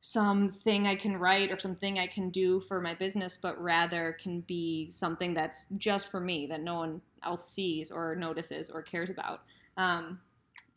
[0.02, 4.41] something i can write or something i can do for my business but rather can
[4.41, 9.10] be something that's just for me that no one else sees or notices or cares
[9.10, 9.41] about.
[9.78, 10.19] Um,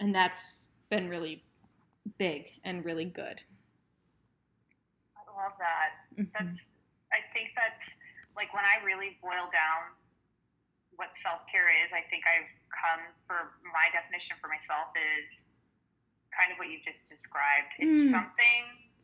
[0.00, 1.42] and that's been really
[2.18, 3.40] big and really good
[5.36, 5.90] love that.
[6.14, 6.32] Mm-hmm.
[6.32, 6.60] That's
[7.12, 7.84] I think that's
[8.32, 9.92] like when I really boil down
[10.96, 15.44] what self care is, I think I've come for my definition for myself is
[16.32, 17.72] kind of what you just described.
[17.76, 18.12] It's mm.
[18.12, 18.62] something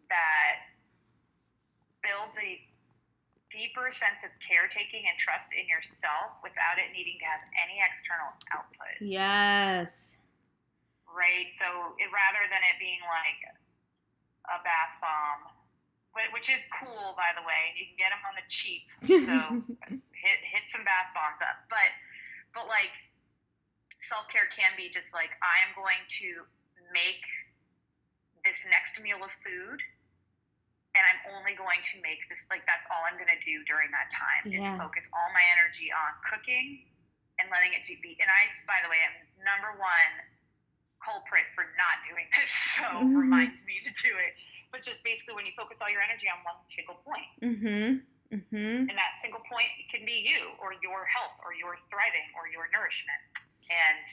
[0.09, 0.73] that
[2.01, 2.57] builds a
[3.53, 8.33] deeper sense of caretaking and trust in yourself without it needing to have any external
[8.53, 9.01] output.
[9.01, 10.21] Yes.
[11.09, 11.53] Right?
[11.57, 13.41] So it, rather than it being like
[14.49, 15.58] a bath bomb
[16.35, 17.75] which is cool, by the way.
[17.79, 19.37] You can get them on the cheap, so
[20.19, 21.67] hit hit some bath bombs up.
[21.71, 21.91] But
[22.55, 22.93] but like
[24.03, 26.29] self care can be just like I am going to
[26.91, 27.23] make
[28.43, 29.79] this next meal of food,
[30.97, 33.93] and I'm only going to make this like that's all I'm going to do during
[33.95, 34.63] that time yeah.
[34.63, 36.83] is focus all my energy on cooking
[37.39, 38.19] and letting it be.
[38.19, 39.15] And I, by the way, am
[39.47, 40.13] number one
[40.99, 43.15] culprit for not doing this, so mm-hmm.
[43.15, 44.35] remind me to do it
[44.71, 47.29] but just basically when you focus all your energy on one single point.
[47.41, 48.05] Mm-hmm.
[48.29, 48.93] Mm-hmm.
[48.93, 52.69] And that single point can be you or your health or your thriving or your
[52.69, 53.21] nourishment.
[53.73, 54.05] And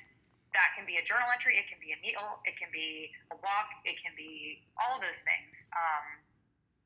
[0.55, 3.35] that can be a journal entry, it can be a meal, it can be a
[3.43, 5.55] walk, it can be all of those things.
[5.75, 6.23] Um,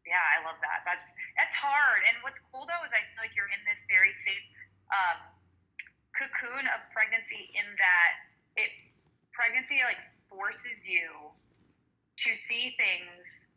[0.10, 0.82] yeah, I love that.
[0.90, 1.06] That's
[1.38, 2.02] that's hard.
[2.10, 4.48] And what's cool though is I feel like you're in this very safe
[4.90, 5.22] um,
[6.18, 8.12] cocoon of pregnancy in that
[8.58, 8.74] it
[9.38, 10.02] pregnancy like
[10.34, 11.14] forces you
[12.26, 13.49] to see things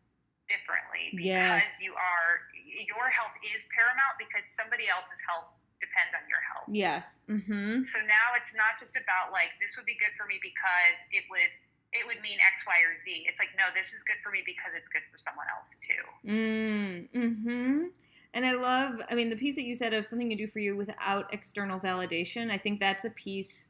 [0.52, 1.80] differently because yes.
[1.80, 5.48] you are your health is paramount because somebody else's health
[5.80, 6.68] depends on your health.
[6.68, 7.18] Yes.
[7.26, 7.88] Mm-hmm.
[7.88, 11.24] So now it's not just about like this would be good for me because it
[11.32, 11.52] would
[11.92, 13.24] it would mean X, Y, or Z.
[13.28, 16.04] It's like no, this is good for me because it's good for someone else too.
[16.24, 17.92] Mm, hmm
[18.32, 20.60] And I love, I mean, the piece that you said of something you do for
[20.60, 22.50] you without external validation.
[22.50, 23.68] I think that's a piece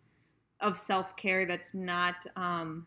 [0.61, 2.27] of self care that's not.
[2.37, 2.87] Um,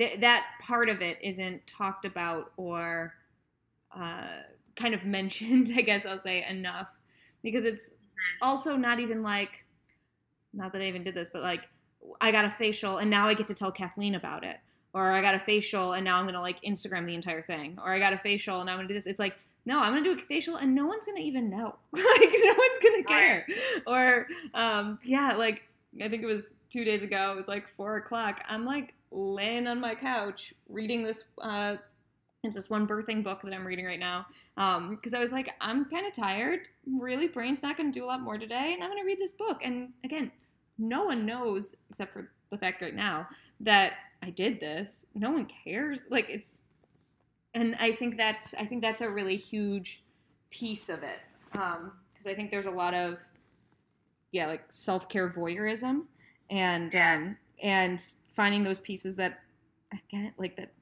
[0.00, 3.14] th- that part of it isn't talked about or
[3.94, 4.26] uh,
[4.74, 6.88] kind of mentioned, I guess I'll say, enough.
[7.42, 7.92] Because it's
[8.42, 9.64] also not even like,
[10.52, 11.68] not that I even did this, but like,
[12.20, 14.56] I got a facial and now I get to tell Kathleen about it.
[14.92, 17.78] Or I got a facial and now I'm gonna like Instagram the entire thing.
[17.82, 19.06] Or I got a facial and I'm gonna do this.
[19.06, 21.76] It's like, no, I'm gonna do a facial and no one's gonna even know.
[21.92, 23.46] like no one's gonna care.
[23.86, 25.62] Or um, yeah, like
[26.02, 27.30] I think it was two days ago.
[27.30, 28.42] It was like four o'clock.
[28.48, 31.24] I'm like laying on my couch reading this.
[31.40, 31.76] Uh,
[32.42, 34.26] it's this one birthing book that I'm reading right now.
[34.56, 36.60] Because um, I was like, I'm kind of tired.
[36.86, 39.18] Really, brain's not going to do a lot more today, and I'm going to read
[39.18, 39.60] this book.
[39.62, 40.30] And again,
[40.78, 43.28] no one knows except for the fact right now
[43.60, 45.04] that I did this.
[45.14, 46.02] No one cares.
[46.08, 46.56] Like it's,
[47.54, 50.02] and I think that's I think that's a really huge
[50.50, 51.20] piece of it.
[51.52, 51.92] Because um,
[52.26, 53.18] I think there's a lot of
[54.32, 56.04] yeah, like self care voyeurism,
[56.48, 59.40] and um, and finding those pieces that
[59.92, 60.72] again, like that,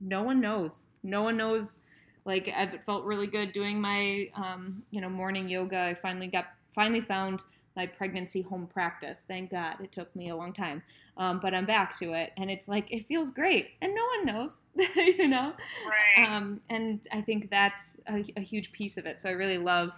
[0.00, 0.86] no one knows.
[1.02, 1.80] No one knows.
[2.24, 5.78] Like I felt really good doing my um, you know morning yoga.
[5.78, 7.42] I finally got finally found
[7.76, 9.24] my pregnancy home practice.
[9.26, 10.82] Thank God it took me a long time,
[11.16, 14.26] um, but I'm back to it, and it's like it feels great, and no one
[14.26, 15.52] knows, you know.
[15.86, 16.28] Right.
[16.28, 19.20] Um, and I think that's a, a huge piece of it.
[19.20, 19.90] So I really love,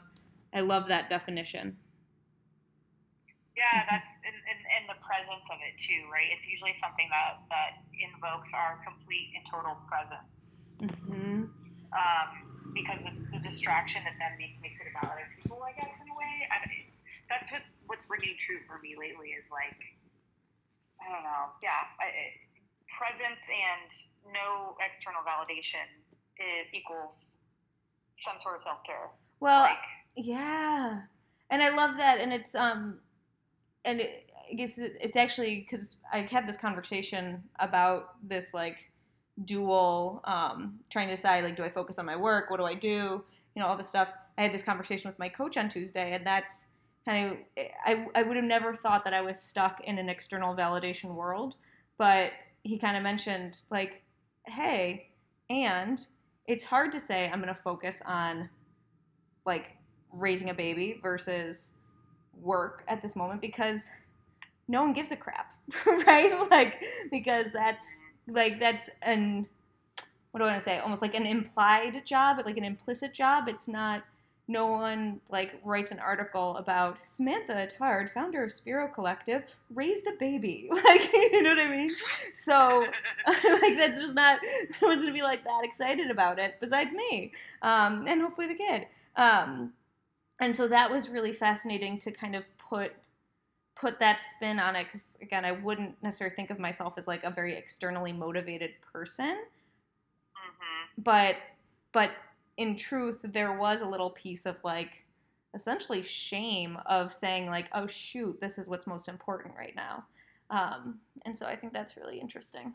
[0.52, 1.76] I love that definition.
[3.56, 6.26] Yeah, that's and, and, and the presence of it too, right?
[6.34, 10.30] It's usually something that that invokes our complete and total presence.
[10.82, 11.48] Mm-hmm.
[11.94, 12.28] Um,
[12.76, 16.12] because it's the distraction that then makes, makes it about other people, I guess, in
[16.12, 16.44] a way.
[16.52, 16.92] I mean,
[17.24, 19.80] that's what's, what's ringing true for me lately is like,
[21.00, 22.36] I don't know, yeah, I,
[22.92, 23.88] presence and
[24.28, 25.88] no external validation
[26.36, 27.32] is, equals
[28.18, 29.08] some sort of self care.
[29.40, 29.78] Well, like,
[30.16, 31.08] yeah,
[31.50, 32.98] and I love that, and it's um
[33.84, 38.76] and it, I guess it's actually because I had this conversation about this like
[39.44, 42.74] dual um, trying to decide like do I focus on my work, what do I
[42.74, 43.24] do,
[43.54, 44.08] you know all this stuff.
[44.38, 46.66] I had this conversation with my coach on Tuesday, and that's
[47.04, 47.38] kind of
[47.84, 51.56] I I would have never thought that I was stuck in an external validation world,
[51.98, 52.32] but
[52.62, 54.02] he kind of mentioned like,
[54.46, 55.08] hey,
[55.48, 56.06] and
[56.46, 58.48] it's hard to say I'm going to focus on
[59.44, 59.76] like
[60.12, 61.74] raising a baby versus
[62.40, 63.88] work at this moment because
[64.68, 65.54] no one gives a crap,
[65.86, 66.32] right?
[66.50, 67.86] like because that's
[68.28, 69.46] like that's an
[70.30, 70.78] what do I want to say?
[70.80, 73.48] Almost like an implied job, like an implicit job.
[73.48, 74.04] It's not.
[74.48, 80.12] No one like writes an article about Samantha Attard, founder of Spiro Collective, raised a
[80.12, 80.68] baby.
[80.84, 81.90] Like you know what I mean?
[82.34, 82.86] So
[83.26, 84.40] like that's just not.
[84.82, 86.56] No one's gonna be like that excited about it.
[86.60, 88.86] Besides me, um, and hopefully the kid.
[89.16, 89.72] Um,
[90.38, 92.92] and so that was really fascinating to kind of put
[93.76, 97.22] put that spin on it because again i wouldn't necessarily think of myself as like
[97.24, 99.36] a very externally motivated person.
[100.34, 101.36] Hmm but
[101.92, 102.10] but
[102.56, 105.04] in truth there was a little piece of like
[105.54, 110.04] essentially shame of saying like oh shoot this is what's most important right now.
[110.48, 112.74] Um, and so i think that's really interesting.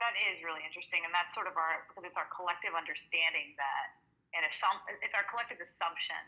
[0.00, 4.00] That is really interesting, and that's sort of our because it's our collective understanding that,
[4.32, 6.24] and assum- it's our collective assumption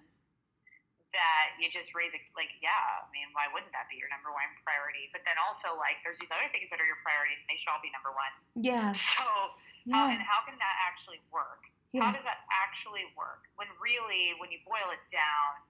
[1.12, 2.24] that you just raise it.
[2.32, 5.12] Like, yeah, I mean, why wouldn't that be your number one priority?
[5.12, 7.68] But then also, like, there's these other things that are your priorities, and they should
[7.72, 8.32] all be number one.
[8.58, 9.24] yeah So,
[9.92, 11.68] how, yeah and how can that actually work?
[11.92, 13.44] How does that actually work?
[13.60, 15.60] When really, when you boil it down,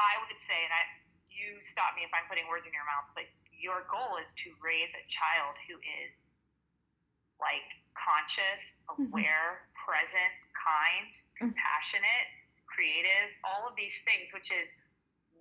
[0.00, 0.88] I would say, and I,
[1.28, 4.56] you stop me if I'm putting words in your mouth, but your goal is to
[4.64, 6.16] raise a child who is
[7.36, 9.12] like conscious, Mhm.
[9.12, 12.26] aware, present, kind, compassionate,
[12.78, 14.70] creative, all of these things, which is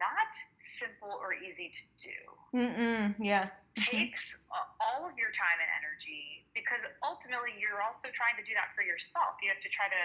[0.02, 0.30] not
[0.82, 2.20] simple or easy to do
[2.58, 4.10] Mm-mm, yeah Mhm.
[4.10, 4.34] takes
[4.82, 8.82] all of your time and energy because ultimately you're also trying to do that for
[8.82, 9.38] yourself.
[9.46, 10.04] You have to try to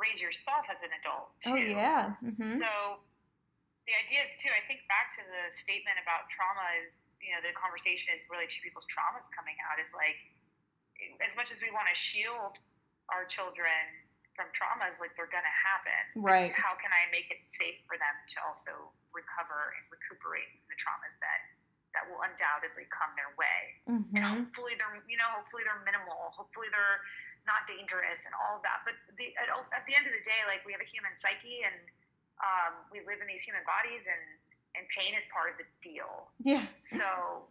[0.00, 1.52] raise yourself as an adult too.
[1.52, 2.56] oh yeah Mm-hmm.
[2.56, 3.04] So
[3.84, 4.48] the idea is too.
[4.48, 8.48] I think back to the statement about trauma is you know the conversation is really
[8.48, 9.76] two people's traumas coming out.
[9.76, 10.16] Is like
[11.20, 12.56] as much as we want to shield
[13.12, 14.01] our children
[14.34, 16.02] from traumas, like they're gonna happen.
[16.16, 18.72] right How can I make it safe for them to also
[19.12, 21.40] recover and recuperate from the traumas that
[21.92, 23.60] that will undoubtedly come their way?
[24.16, 26.32] And hmm hopefully they're you know hopefully they're minimal.
[26.32, 27.00] Hopefully they're
[27.44, 28.84] not dangerous and all of that.
[28.88, 31.64] But the at, at the end of the day, like we have a human psyche
[31.66, 31.76] and
[32.40, 34.22] um, we live in these human bodies and
[34.72, 36.32] and pain is part of the deal.
[36.40, 37.04] yeah So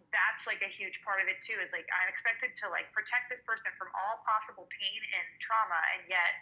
[0.09, 1.57] that's like a huge part of it too.
[1.61, 5.77] Is like I'm expected to like protect this person from all possible pain and trauma,
[5.97, 6.33] and yet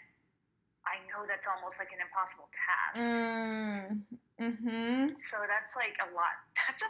[0.90, 2.94] I know that's almost like an impossible task.
[2.98, 4.02] mm,
[4.42, 6.36] mm-hmm So that's like a lot.
[6.58, 6.90] That's a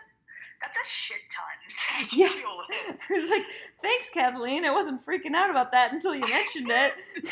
[0.59, 1.69] that's a shit ton to
[2.19, 2.27] Yeah.
[2.27, 3.47] I was like,
[3.79, 4.67] thanks, Kathleen.
[4.67, 6.93] I wasn't freaking out about that until you mentioned it.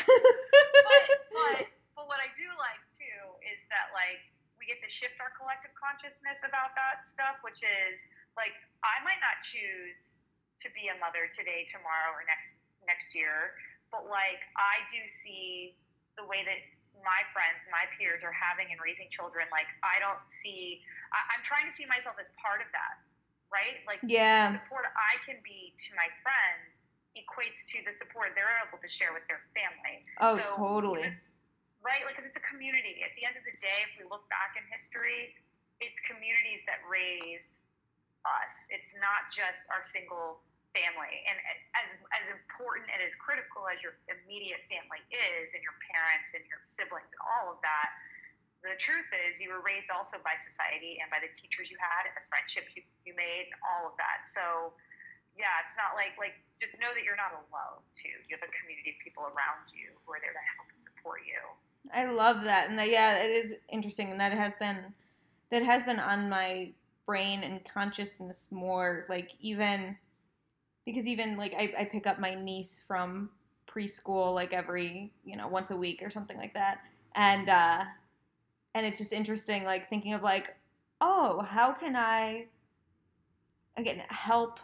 [0.88, 1.58] But but
[1.96, 4.24] but what I do like too is that like
[4.56, 7.96] we get to shift our collective consciousness about that stuff, which is
[8.36, 10.16] like I might not choose
[10.64, 12.48] to be a mother today, tomorrow, or next
[12.88, 13.52] next year,
[13.92, 15.76] but like I do see
[16.18, 16.58] the way that
[17.06, 19.46] my friends, my peers are having and raising children.
[19.54, 20.82] Like I don't see.
[21.14, 22.98] I, I'm trying to see myself as part of that,
[23.48, 23.78] right?
[23.86, 24.50] Like yeah.
[24.52, 26.74] the support I can be to my friends
[27.16, 31.02] equates to the support they're able to share with their family Oh, So, totally.
[31.10, 31.18] even-
[31.82, 32.02] right?
[32.06, 33.02] Like, it's a community.
[33.02, 35.34] At the end of the day, if we look back in history,
[35.82, 37.42] it's communities that raise
[38.26, 38.52] us.
[38.70, 40.42] It's not just our single
[40.78, 41.14] family.
[41.26, 41.36] And
[41.74, 46.46] as, as important and as critical as your immediate family is, and your parents and
[46.46, 47.90] your siblings and all of that,
[48.62, 52.10] the truth is you were raised also by society and by the teachers you had
[52.10, 54.26] and the friendships you, you made and all of that.
[54.34, 54.74] So,
[55.38, 58.14] yeah, it's not like like just know that you're not alone too.
[58.26, 61.22] You have a community of people around you who are there to help and support
[61.22, 61.38] you.
[61.94, 64.92] I love that, and that, yeah, it is interesting, and that has been
[65.50, 66.74] that has been on my
[67.06, 69.96] brain and consciousness more, like even
[70.88, 73.28] because even like I, I pick up my niece from
[73.68, 76.78] preschool like every you know once a week or something like that,
[77.14, 77.84] and uh,
[78.74, 80.56] and it's just interesting like thinking of like
[81.02, 82.46] oh how can I
[83.76, 84.60] again help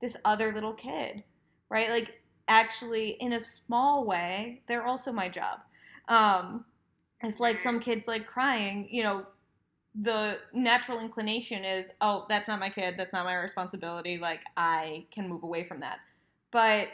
[0.00, 1.22] this other little kid
[1.68, 1.90] right?
[1.90, 5.58] Like actually in a small way they're also my job.
[6.08, 6.64] Um
[7.22, 9.26] if like some kids like crying you know
[10.02, 15.04] the natural inclination is oh that's not my kid that's not my responsibility like i
[15.10, 15.98] can move away from that.
[16.50, 16.88] But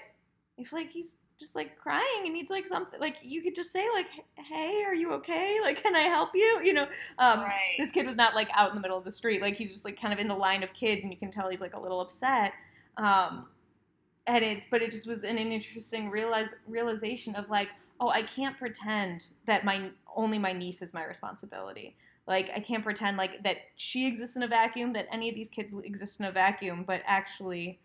[0.59, 3.85] if like he's just like crying and needs like something like you could just say
[3.93, 5.59] like hey are you okay?
[5.63, 6.61] Like can i help you?
[6.63, 6.87] You know?
[7.19, 7.75] Um Right.
[7.79, 9.43] this kid was not like out in the middle of the street.
[9.43, 11.49] Like he's just like kind of in the line of kids and you can tell
[11.51, 12.53] he's like a little upset.
[12.97, 13.47] Um
[14.27, 17.69] and it's but it just was an, an interesting realize realization of like
[18.01, 21.97] oh i can't pretend that my only my niece is my responsibility
[22.27, 25.49] like i can't pretend like that she exists in a vacuum that any of these
[25.49, 27.81] kids exist in a vacuum but actually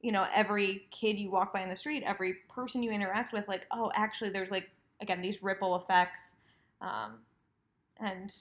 [0.00, 3.46] you know every kid you walk by in the street every person you interact with
[3.48, 4.70] like oh actually there's like
[5.00, 6.34] again these ripple effects
[6.80, 7.18] um,
[8.00, 8.34] and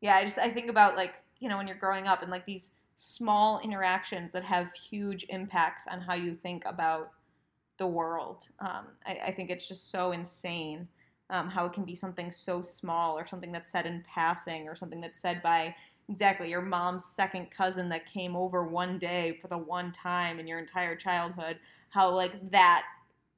[0.00, 2.46] yeah i just i think about like you know when you're growing up and like
[2.46, 7.12] these small interactions that have huge impacts on how you think about
[7.78, 8.46] the world.
[8.58, 10.86] Um, I, I, think it's just so insane
[11.30, 14.74] um, how it can be something so small or something that's said in passing or
[14.74, 15.74] something that's said by
[16.08, 20.46] exactly your mom's second cousin that came over one day for the one time in
[20.46, 21.58] your entire childhood.
[21.90, 22.84] How like that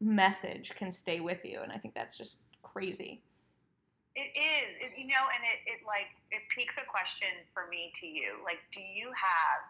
[0.01, 3.22] message can stay with you, and I think that's just crazy.
[4.14, 7.93] It is, it, you know, and it, it like it piques a question for me
[8.01, 8.40] to you.
[8.45, 9.61] Like, do you have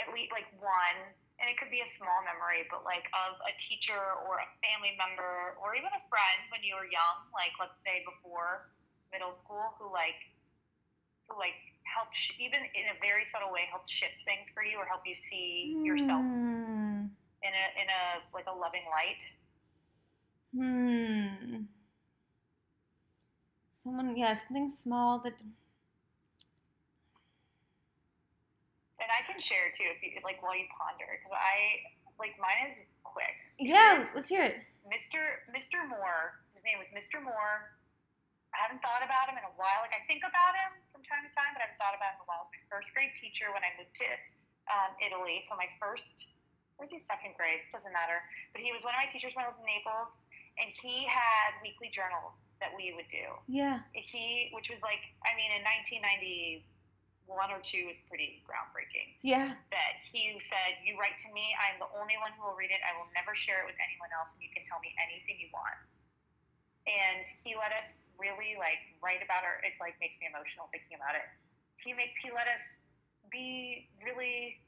[0.00, 3.52] at least like one, and it could be a small memory, but like of a
[3.60, 7.76] teacher or a family member or even a friend when you were young, like let's
[7.84, 8.72] say before
[9.12, 10.16] middle school, who like
[11.28, 14.80] who like helped sh- even in a very subtle way helped shift things for you
[14.80, 17.04] or help you see yourself mm.
[17.44, 19.20] in a in a like a loving light.
[20.56, 21.68] Hmm
[23.86, 25.34] someone yeah something small that
[29.06, 31.78] and i can share too if you like while you ponder because i
[32.18, 33.38] like mine is quick.
[33.62, 34.58] Yeah let's hear it.
[34.90, 37.70] Mr mr moore his name was mr moore.
[38.50, 39.86] I haven't thought about him in a while.
[39.86, 42.26] Like i think about him from time to time but i haven't thought about him
[42.26, 42.50] in a while.
[42.50, 44.10] He was my first grade teacher when i moved to
[44.66, 45.46] um, italy.
[45.46, 46.34] So my first
[46.76, 47.62] where's he second grade?
[47.70, 48.20] Doesn't matter.
[48.52, 50.26] But he was one of my teachers when i lived in naples
[50.56, 53.28] and he had weekly journals that we would do.
[53.44, 53.84] Yeah.
[53.92, 55.60] He, which was like, I mean, in
[57.26, 59.18] 1991 or two was pretty groundbreaking.
[59.22, 59.54] Yeah.
[59.74, 61.54] That he said, "You write to me.
[61.58, 62.80] I'm the only one who will read it.
[62.86, 65.50] I will never share it with anyone else, and you can tell me anything you
[65.50, 65.78] want."
[66.86, 69.58] And he let us really like write about our.
[69.66, 71.26] It like makes me emotional thinking about it.
[71.82, 72.62] He makes he let us
[73.30, 74.62] be really,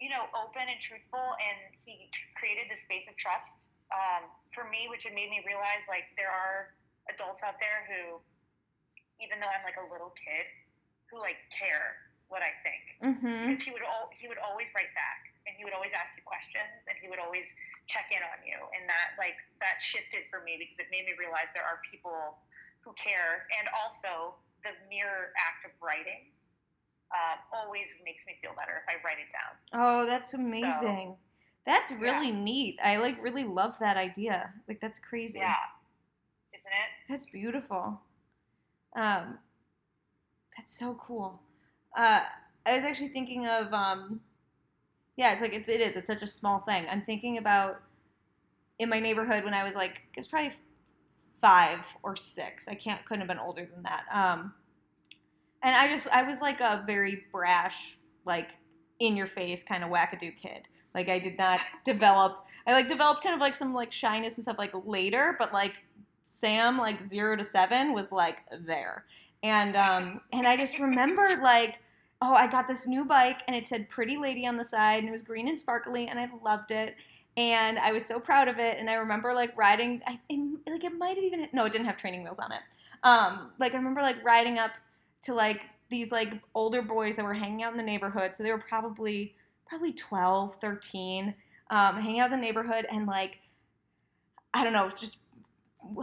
[0.00, 3.60] you know, open and truthful, and he created the space of trust
[3.92, 6.74] um, for me, which it made me realize like there are
[7.10, 8.18] adults out there who,
[9.20, 10.46] even though I'm like a little kid,
[11.10, 11.98] who like care
[12.30, 12.82] what I think.
[13.02, 13.50] Mm-hmm.
[13.50, 16.22] Because he would al- he would always write back, and he would always ask you
[16.22, 17.44] questions, and he would always
[17.90, 21.18] check in on you, and that like that shifted for me because it made me
[21.18, 22.38] realize there are people
[22.86, 26.30] who care, and also the mere act of writing
[27.10, 29.52] uh, always makes me feel better if I write it down.
[29.74, 31.16] Oh, that's amazing.
[31.16, 31.18] So,
[31.66, 32.44] that's really yeah.
[32.44, 32.78] neat.
[32.82, 34.52] I like really love that idea.
[34.68, 35.38] Like that's crazy.
[35.38, 35.54] Yeah.
[36.52, 36.90] Isn't it?
[37.08, 38.00] That's beautiful.
[38.96, 39.38] Um
[40.56, 41.40] that's so cool.
[41.96, 42.20] Uh
[42.66, 44.20] I was actually thinking of um
[45.16, 45.96] yeah, it's like it's it is.
[45.96, 46.86] It's such a small thing.
[46.90, 47.80] I'm thinking about
[48.78, 50.52] in my neighborhood when I was like it was probably
[51.40, 52.68] 5 or 6.
[52.68, 54.04] I can't couldn't have been older than that.
[54.12, 54.54] Um
[55.62, 58.48] and I just I was like a very brash like
[59.00, 60.68] in your face kind of wackadoo kid.
[60.94, 62.46] Like I did not develop.
[62.66, 65.74] I like developed kind of like some like shyness and stuff like later, but like
[66.24, 69.04] Sam like zero to seven was like there,
[69.42, 71.78] and um and I just remember like
[72.22, 75.08] oh I got this new bike and it said Pretty Lady on the side and
[75.08, 76.96] it was green and sparkly and I loved it.
[77.36, 78.76] And I was so proud of it.
[78.78, 80.18] And I remember like riding I
[80.68, 82.60] like it might have even no it didn't have training wheels on it.
[83.02, 84.72] Um like I remember like riding up
[85.22, 88.34] to like these like older boys that were hanging out in the neighborhood.
[88.34, 89.34] So they were probably
[89.70, 91.34] probably 12, 13,
[91.70, 93.38] um, hanging out in the neighborhood and like,
[94.52, 95.18] I don't know, just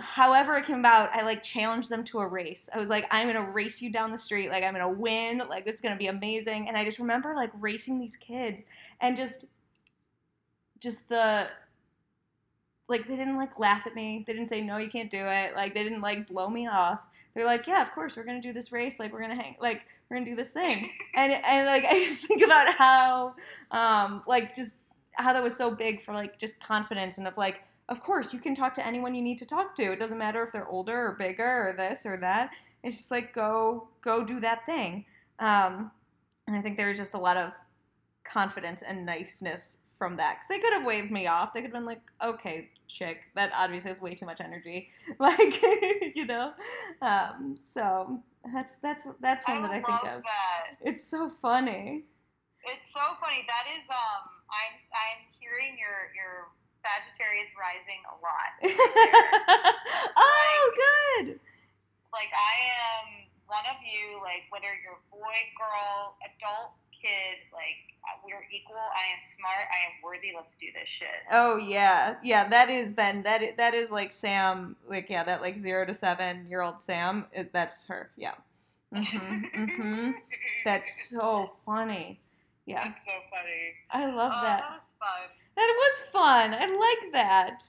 [0.01, 2.69] however it came about, I like challenged them to a race.
[2.73, 5.67] I was like, I'm gonna race you down the street, like I'm gonna win, like
[5.67, 6.67] it's gonna be amazing.
[6.67, 8.63] And I just remember like racing these kids
[9.01, 9.45] and just
[10.79, 11.49] just the
[12.87, 14.23] like they didn't like laugh at me.
[14.25, 15.55] They didn't say no, you can't do it.
[15.55, 16.99] Like they didn't like blow me off
[17.37, 18.99] they're like, yeah, of course, we're gonna do this race.
[18.99, 20.89] Like, we're gonna hang, like, we're gonna do this thing.
[21.15, 23.35] And and like, I just think about how,
[23.69, 24.77] um, like, just
[25.13, 28.39] how that was so big for like just confidence and of like, of course, you
[28.39, 29.93] can talk to anyone you need to talk to.
[29.93, 32.51] It doesn't matter if they're older or bigger or this or that.
[32.83, 35.05] It's just like go go do that thing.
[35.39, 35.91] Um,
[36.47, 37.53] and I think there was just a lot of
[38.23, 41.53] confidence and niceness from that because they could have waved me off.
[41.53, 45.61] They could have been like, "Okay, chick, that obviously has way too much energy," like
[46.15, 46.53] you know.
[47.01, 48.21] Um, so
[48.53, 50.23] that's that's that's one I that I think of.
[50.23, 50.77] That.
[50.81, 52.03] It's so funny.
[52.63, 53.45] It's so funny.
[53.47, 56.51] That is um, I'm I'm hearing your your
[56.87, 58.51] Sagittarius rising a lot.
[60.15, 61.27] oh, like, good.
[62.15, 62.55] Like I
[62.87, 64.23] am one of you.
[64.23, 67.91] Like whether you're boy, girl, adult, kid, like
[68.23, 68.79] we're equal.
[68.79, 69.67] I am smart.
[69.67, 70.31] I am worthy.
[70.35, 71.27] Let's do this shit.
[71.31, 72.47] Oh yeah, yeah.
[72.47, 74.77] That is then that is, that is like Sam.
[74.87, 77.25] Like yeah, that like zero to seven year old Sam.
[77.31, 78.11] It, that's her.
[78.15, 78.35] Yeah.
[78.93, 79.51] Mhm.
[79.53, 80.13] mhm.
[80.63, 82.19] That's so funny.
[82.65, 82.83] Yeah.
[82.83, 83.73] That's so funny.
[83.91, 84.59] I love oh, that.
[84.59, 85.46] That was fun.
[85.57, 86.53] That was fun.
[86.53, 87.65] I like that.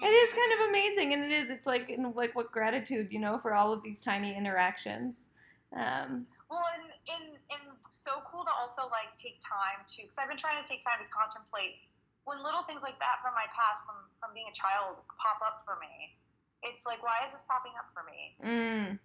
[0.00, 1.50] it is kind of amazing, and it is.
[1.50, 5.28] It's like in like what gratitude, you know, for all of these tiny interactions.
[5.76, 10.30] Um, well, and, and, and so cool to also like take time to, because I've
[10.32, 11.84] been trying to take time to contemplate
[12.24, 15.62] when little things like that from my past, from from being a child, pop up
[15.68, 16.16] for me,
[16.64, 18.20] it's like, why is this popping up for me?
[18.40, 18.98] Mm.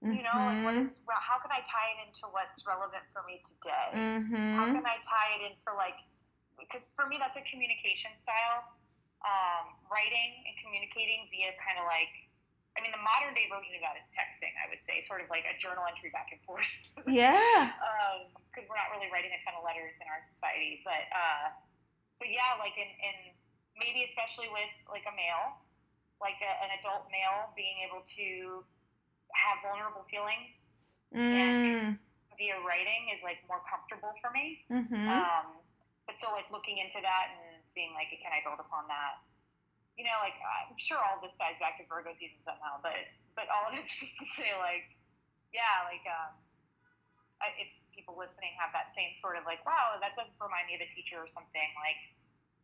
[0.00, 0.94] You know, like what Mhm.
[1.10, 3.90] well, how can I tie it into what's relevant for me today?
[3.98, 4.54] Mhm.
[4.54, 5.98] How can I tie it in for like,
[6.58, 8.66] because for me that's a communication style,
[9.24, 12.10] um, writing and communicating via kind of like,
[12.76, 14.54] I mean, the modern day version of that is texting.
[14.58, 16.68] I would say, sort of like a journal entry back and forth.
[17.10, 17.34] Yeah.
[18.52, 20.82] because we're not really writing a ton of letters in our society.
[20.86, 21.46] But uh,
[22.22, 23.16] but yeah, like in, in
[23.74, 25.58] maybe especially with like a male,
[26.22, 28.62] like a, an adult male being able to
[29.34, 30.70] have vulnerable feelings
[31.08, 31.96] Mm.
[32.36, 34.60] via writing is like more comfortable for me.
[34.70, 35.08] Mhm.
[35.08, 35.56] Um,
[36.08, 39.20] but so like looking into that and seeing like can I build upon that.
[40.00, 42.96] You know, like I'm sure all this ties back to Virgo season somehow, but
[43.36, 44.88] but all of it's just to say like,
[45.52, 46.32] yeah, like um,
[47.44, 50.78] I, if people listening have that same sort of like, wow, that doesn't remind me
[50.78, 51.68] of a teacher or something.
[51.82, 51.98] Like,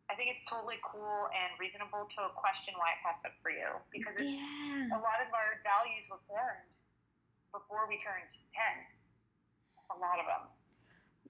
[0.07, 3.67] I think it's totally cool and reasonable to question why it pops up for you
[3.91, 4.95] because it's, Yeah.
[4.95, 6.71] a lot of our values were formed
[7.51, 8.75] before we turned ten.
[9.91, 10.43] A lot of them.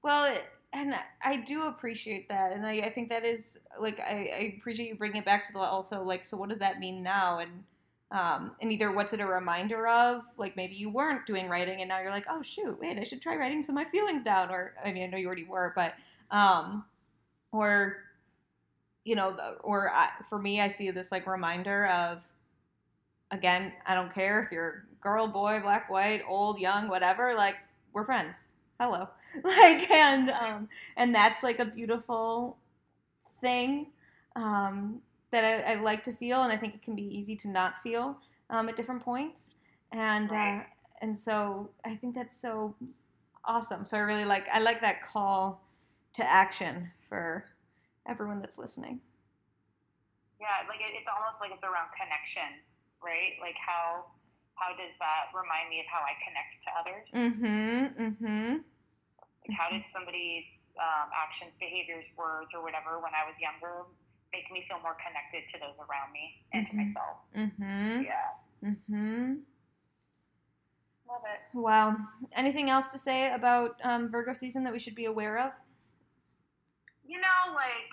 [0.06, 4.30] Well, it- and I do appreciate that, and I, I think that is like I,
[4.34, 7.04] I appreciate you bringing it back to the also like so what does that mean
[7.04, 7.40] now?
[7.40, 7.64] And
[8.12, 10.24] um and either what's it a reminder of?
[10.38, 13.22] Like maybe you weren't doing writing and now you're like oh shoot wait I should
[13.22, 15.74] try writing some of my feelings down or I mean I know you already were
[15.76, 15.96] but
[16.32, 16.86] um
[17.52, 17.98] or
[19.04, 22.28] you know or I, for me I see this like reminder of
[23.32, 27.58] again I don't care if you're girl boy black white old young whatever like
[27.94, 28.36] we're friends.
[28.80, 29.08] Hello
[29.44, 32.58] like and um and that's like a beautiful
[33.42, 33.88] thing
[34.36, 37.50] um that I, I like to feel and i think it can be easy to
[37.50, 38.18] not feel
[38.50, 39.54] um, at different points.
[39.92, 40.60] And uh,
[41.02, 42.76] and so i think that's so
[43.44, 43.86] awesome.
[43.86, 45.62] So i really like i like that call
[46.14, 47.46] to action for
[48.08, 49.00] everyone that's listening.
[50.40, 52.60] Yeah, like it, it's almost like it's around connection,
[53.04, 53.34] right?
[53.42, 54.06] Like how
[54.56, 57.06] how does that remind me of how I connect to others?
[57.14, 58.56] mm-hmm mm-hmm
[59.48, 60.46] Like how did somebody's
[60.78, 63.86] um, actions, behaviors, words, or whatever when I was younger
[64.34, 66.70] make me feel more connected to those around me and Mhm.
[66.70, 67.16] to myself?
[67.36, 68.30] mm-hmm Yeah,
[68.64, 69.34] mm-hmm
[71.08, 71.40] love it.
[71.58, 71.96] wow
[72.34, 75.54] anything else to say about um, virgo season that we should be aware of
[77.08, 77.88] You know, like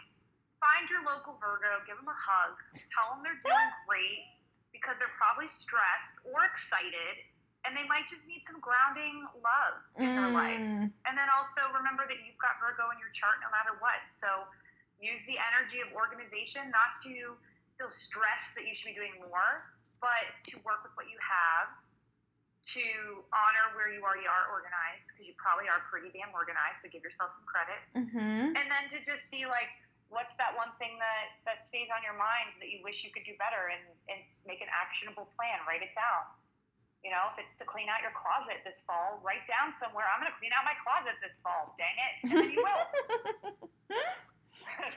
[0.59, 2.57] find your local Virgo, give them a hug,
[2.91, 4.25] tell them they're doing great
[4.73, 7.15] because they're probably stressed or excited,
[7.65, 10.59] and they might just need some grounding love in their life.
[10.59, 14.03] Mm, And then also remember that you've got Virgo in your chart no matter what.
[14.11, 14.47] So
[14.99, 17.39] use the energy of organization not to
[17.79, 19.63] feel stressed that you should be doing more,
[20.03, 21.71] but to work with what you have,
[22.75, 22.83] to
[23.35, 27.03] honor where you already are organized, because you probably are pretty damn organized, so give
[27.03, 27.79] yourself some credit.
[27.95, 28.55] mhm.
[28.59, 29.71] And then to just see like
[30.11, 33.25] what's that one thing that, that stays on your mind that you wish you could
[33.25, 33.81] do better and,
[34.13, 36.23] and make an actionable plan, write it down.
[37.05, 40.23] You know, if it's to clean out your closet this fall, write down somewhere, I'm
[40.23, 41.75] going to clean out my closet this fall.
[41.75, 42.13] Dang it.
[42.23, 42.83] And then you will.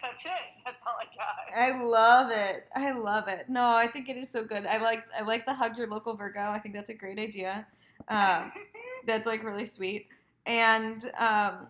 [0.02, 0.32] That's it.
[0.66, 1.36] That's all I got.
[1.58, 2.68] I love it.
[2.76, 3.50] I love it.
[3.50, 4.66] No, I think it is so good.
[4.66, 6.52] I like I like the hug your local Virgo.
[6.52, 7.66] I think that's a great idea.
[8.08, 8.52] Um,
[9.08, 10.08] that's like really sweet.
[10.46, 11.68] And um,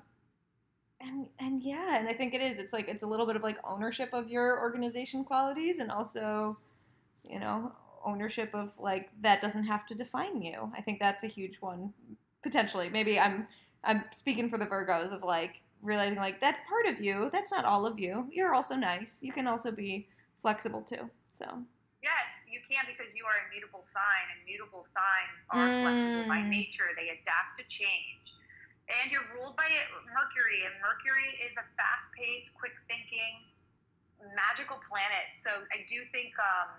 [1.02, 2.58] and and yeah, and I think it is.
[2.58, 6.58] It's like it's a little bit of like ownership of your organization qualities, and also,
[7.30, 7.72] you know,
[8.06, 10.72] ownership of like that doesn't have to define you.
[10.78, 11.94] I think that's a huge one
[12.44, 12.90] potentially.
[12.90, 13.48] Maybe I'm
[13.84, 17.30] I'm speaking for the Virgos of like realizing like that's part of you.
[17.34, 18.28] That's not all of you.
[18.32, 19.22] You're also nice.
[19.22, 20.08] You can also be
[20.42, 21.10] flexible too.
[21.30, 21.46] So
[22.04, 26.38] Yes, you can because you are a mutable sign, and mutable signs are flexible by
[26.38, 26.50] Mm.
[26.54, 26.94] nature.
[26.96, 28.30] They adapt to change.
[28.86, 29.66] And you're ruled by
[30.14, 33.42] Mercury, and Mercury is a fast paced, quick thinking,
[34.38, 35.34] magical planet.
[35.36, 36.78] So I do think um,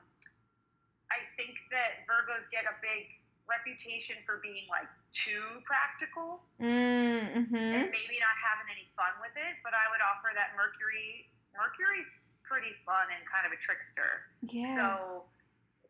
[1.11, 3.07] I think that Virgos get a big
[3.47, 9.35] reputation for being like too practical mm, hmm and maybe not having any fun with
[9.39, 9.55] it.
[9.63, 12.11] But I would offer that Mercury Mercury's
[12.43, 14.31] pretty fun and kind of a trickster.
[14.47, 14.75] yeah.
[14.75, 15.27] So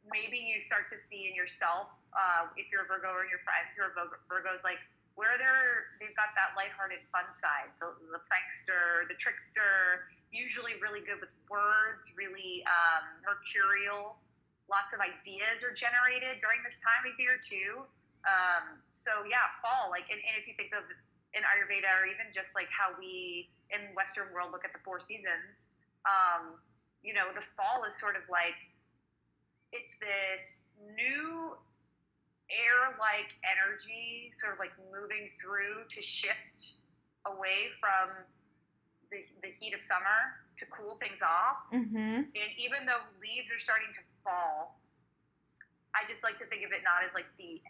[0.09, 3.75] maybe you start to see in yourself, uh, if you're a Virgo or your friends
[3.77, 3.93] who are
[4.31, 4.81] Virgos, like
[5.17, 11.01] where they're they've got that lighthearted fun side, the, the prankster, the trickster, usually really
[11.05, 14.21] good with words, really um, mercurial.
[14.67, 17.87] Lots of ideas are generated during this time of year too.
[18.27, 19.89] Um, so yeah, fall.
[19.91, 20.83] Like, and, and if you think of
[21.35, 24.99] in Ayurveda or even just like how we in Western world look at the four
[24.99, 25.55] seasons,
[26.07, 26.59] um,
[27.07, 28.59] you know, the fall is sort of like
[29.71, 30.43] it's this
[30.95, 31.55] new
[32.51, 36.79] air-like energy, sort of like moving through to shift
[37.27, 38.11] away from
[39.11, 41.69] the, the heat of summer to cool things off.
[41.73, 42.33] Mm-hmm.
[42.33, 44.81] And even though leaves are starting to fall,
[45.93, 47.61] I just like to think of it not as like the.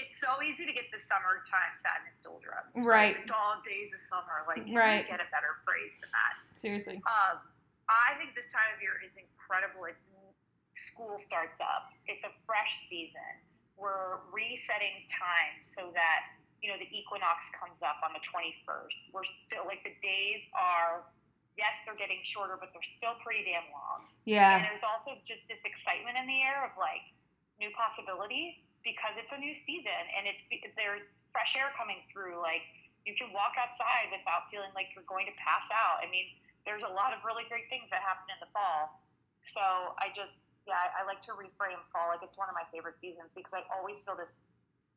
[0.00, 2.72] It's so easy to get the summertime sadness doldrums.
[2.80, 3.20] Right.
[3.28, 4.40] The dog days of summer.
[4.48, 5.04] Like, Right.
[5.04, 6.32] get a better phrase than that?
[6.56, 6.96] Seriously.
[7.04, 7.44] Um,
[7.92, 9.84] I think this time of year is incredible.
[9.84, 10.00] It's
[10.74, 11.92] school starts up.
[12.08, 13.36] It's a fresh season.
[13.76, 19.10] We're resetting time so that you know the equinox comes up on the 21st.
[19.10, 21.02] We're still like the days are.
[21.52, 24.08] Yes, they're getting shorter, but they're still pretty damn long.
[24.24, 24.56] Yeah.
[24.56, 27.04] And there's also just this excitement in the air of like
[27.60, 30.40] new possibilities because it's a new season and it's
[30.80, 32.40] there's fresh air coming through.
[32.40, 32.64] Like
[33.04, 36.00] you can walk outside without feeling like you're going to pass out.
[36.00, 36.24] I mean,
[36.64, 39.02] there's a lot of really great things that happen in the fall.
[39.44, 39.60] So
[39.98, 40.32] I just
[40.64, 43.50] yeah, I, I like to reframe fall like it's one of my favorite seasons because
[43.50, 44.30] I always feel this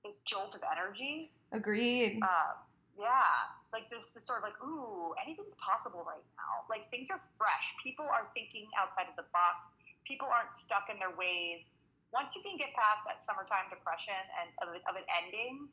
[0.06, 1.34] this jolt of energy.
[1.49, 2.22] Agreed.
[2.22, 2.53] Uh,
[2.93, 6.64] yeah, like this, this sort of like, ooh, anything's possible right now.
[6.70, 7.66] Like things are fresh.
[7.82, 9.66] People are thinking outside of the box.
[10.06, 11.66] People aren't stuck in their ways.
[12.14, 15.68] Once you can get past that summertime depression and of, it, of it ending,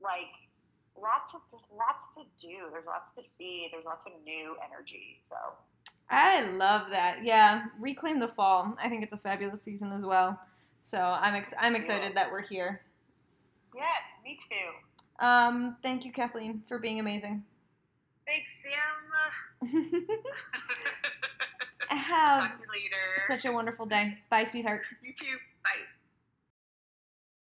[0.00, 0.32] like
[0.96, 2.70] lots of there's lots to do.
[2.72, 3.68] There's lots to see.
[3.68, 5.20] There's lots of new energy.
[5.28, 5.36] So
[6.08, 7.24] I love that.
[7.24, 8.76] Yeah, reclaim the fall.
[8.80, 10.38] I think it's a fabulous season as well.
[10.82, 12.82] So I'm ex- I'm excited that we're here.
[13.74, 13.84] Yeah,
[14.24, 15.24] me too.
[15.24, 17.44] Um, thank you, Kathleen, for being amazing.
[18.26, 19.70] Thanks, Sam.
[21.88, 22.96] Have Talk to you later.
[23.26, 24.18] such a wonderful day.
[24.30, 24.82] Bye, sweetheart.
[25.02, 25.36] you too.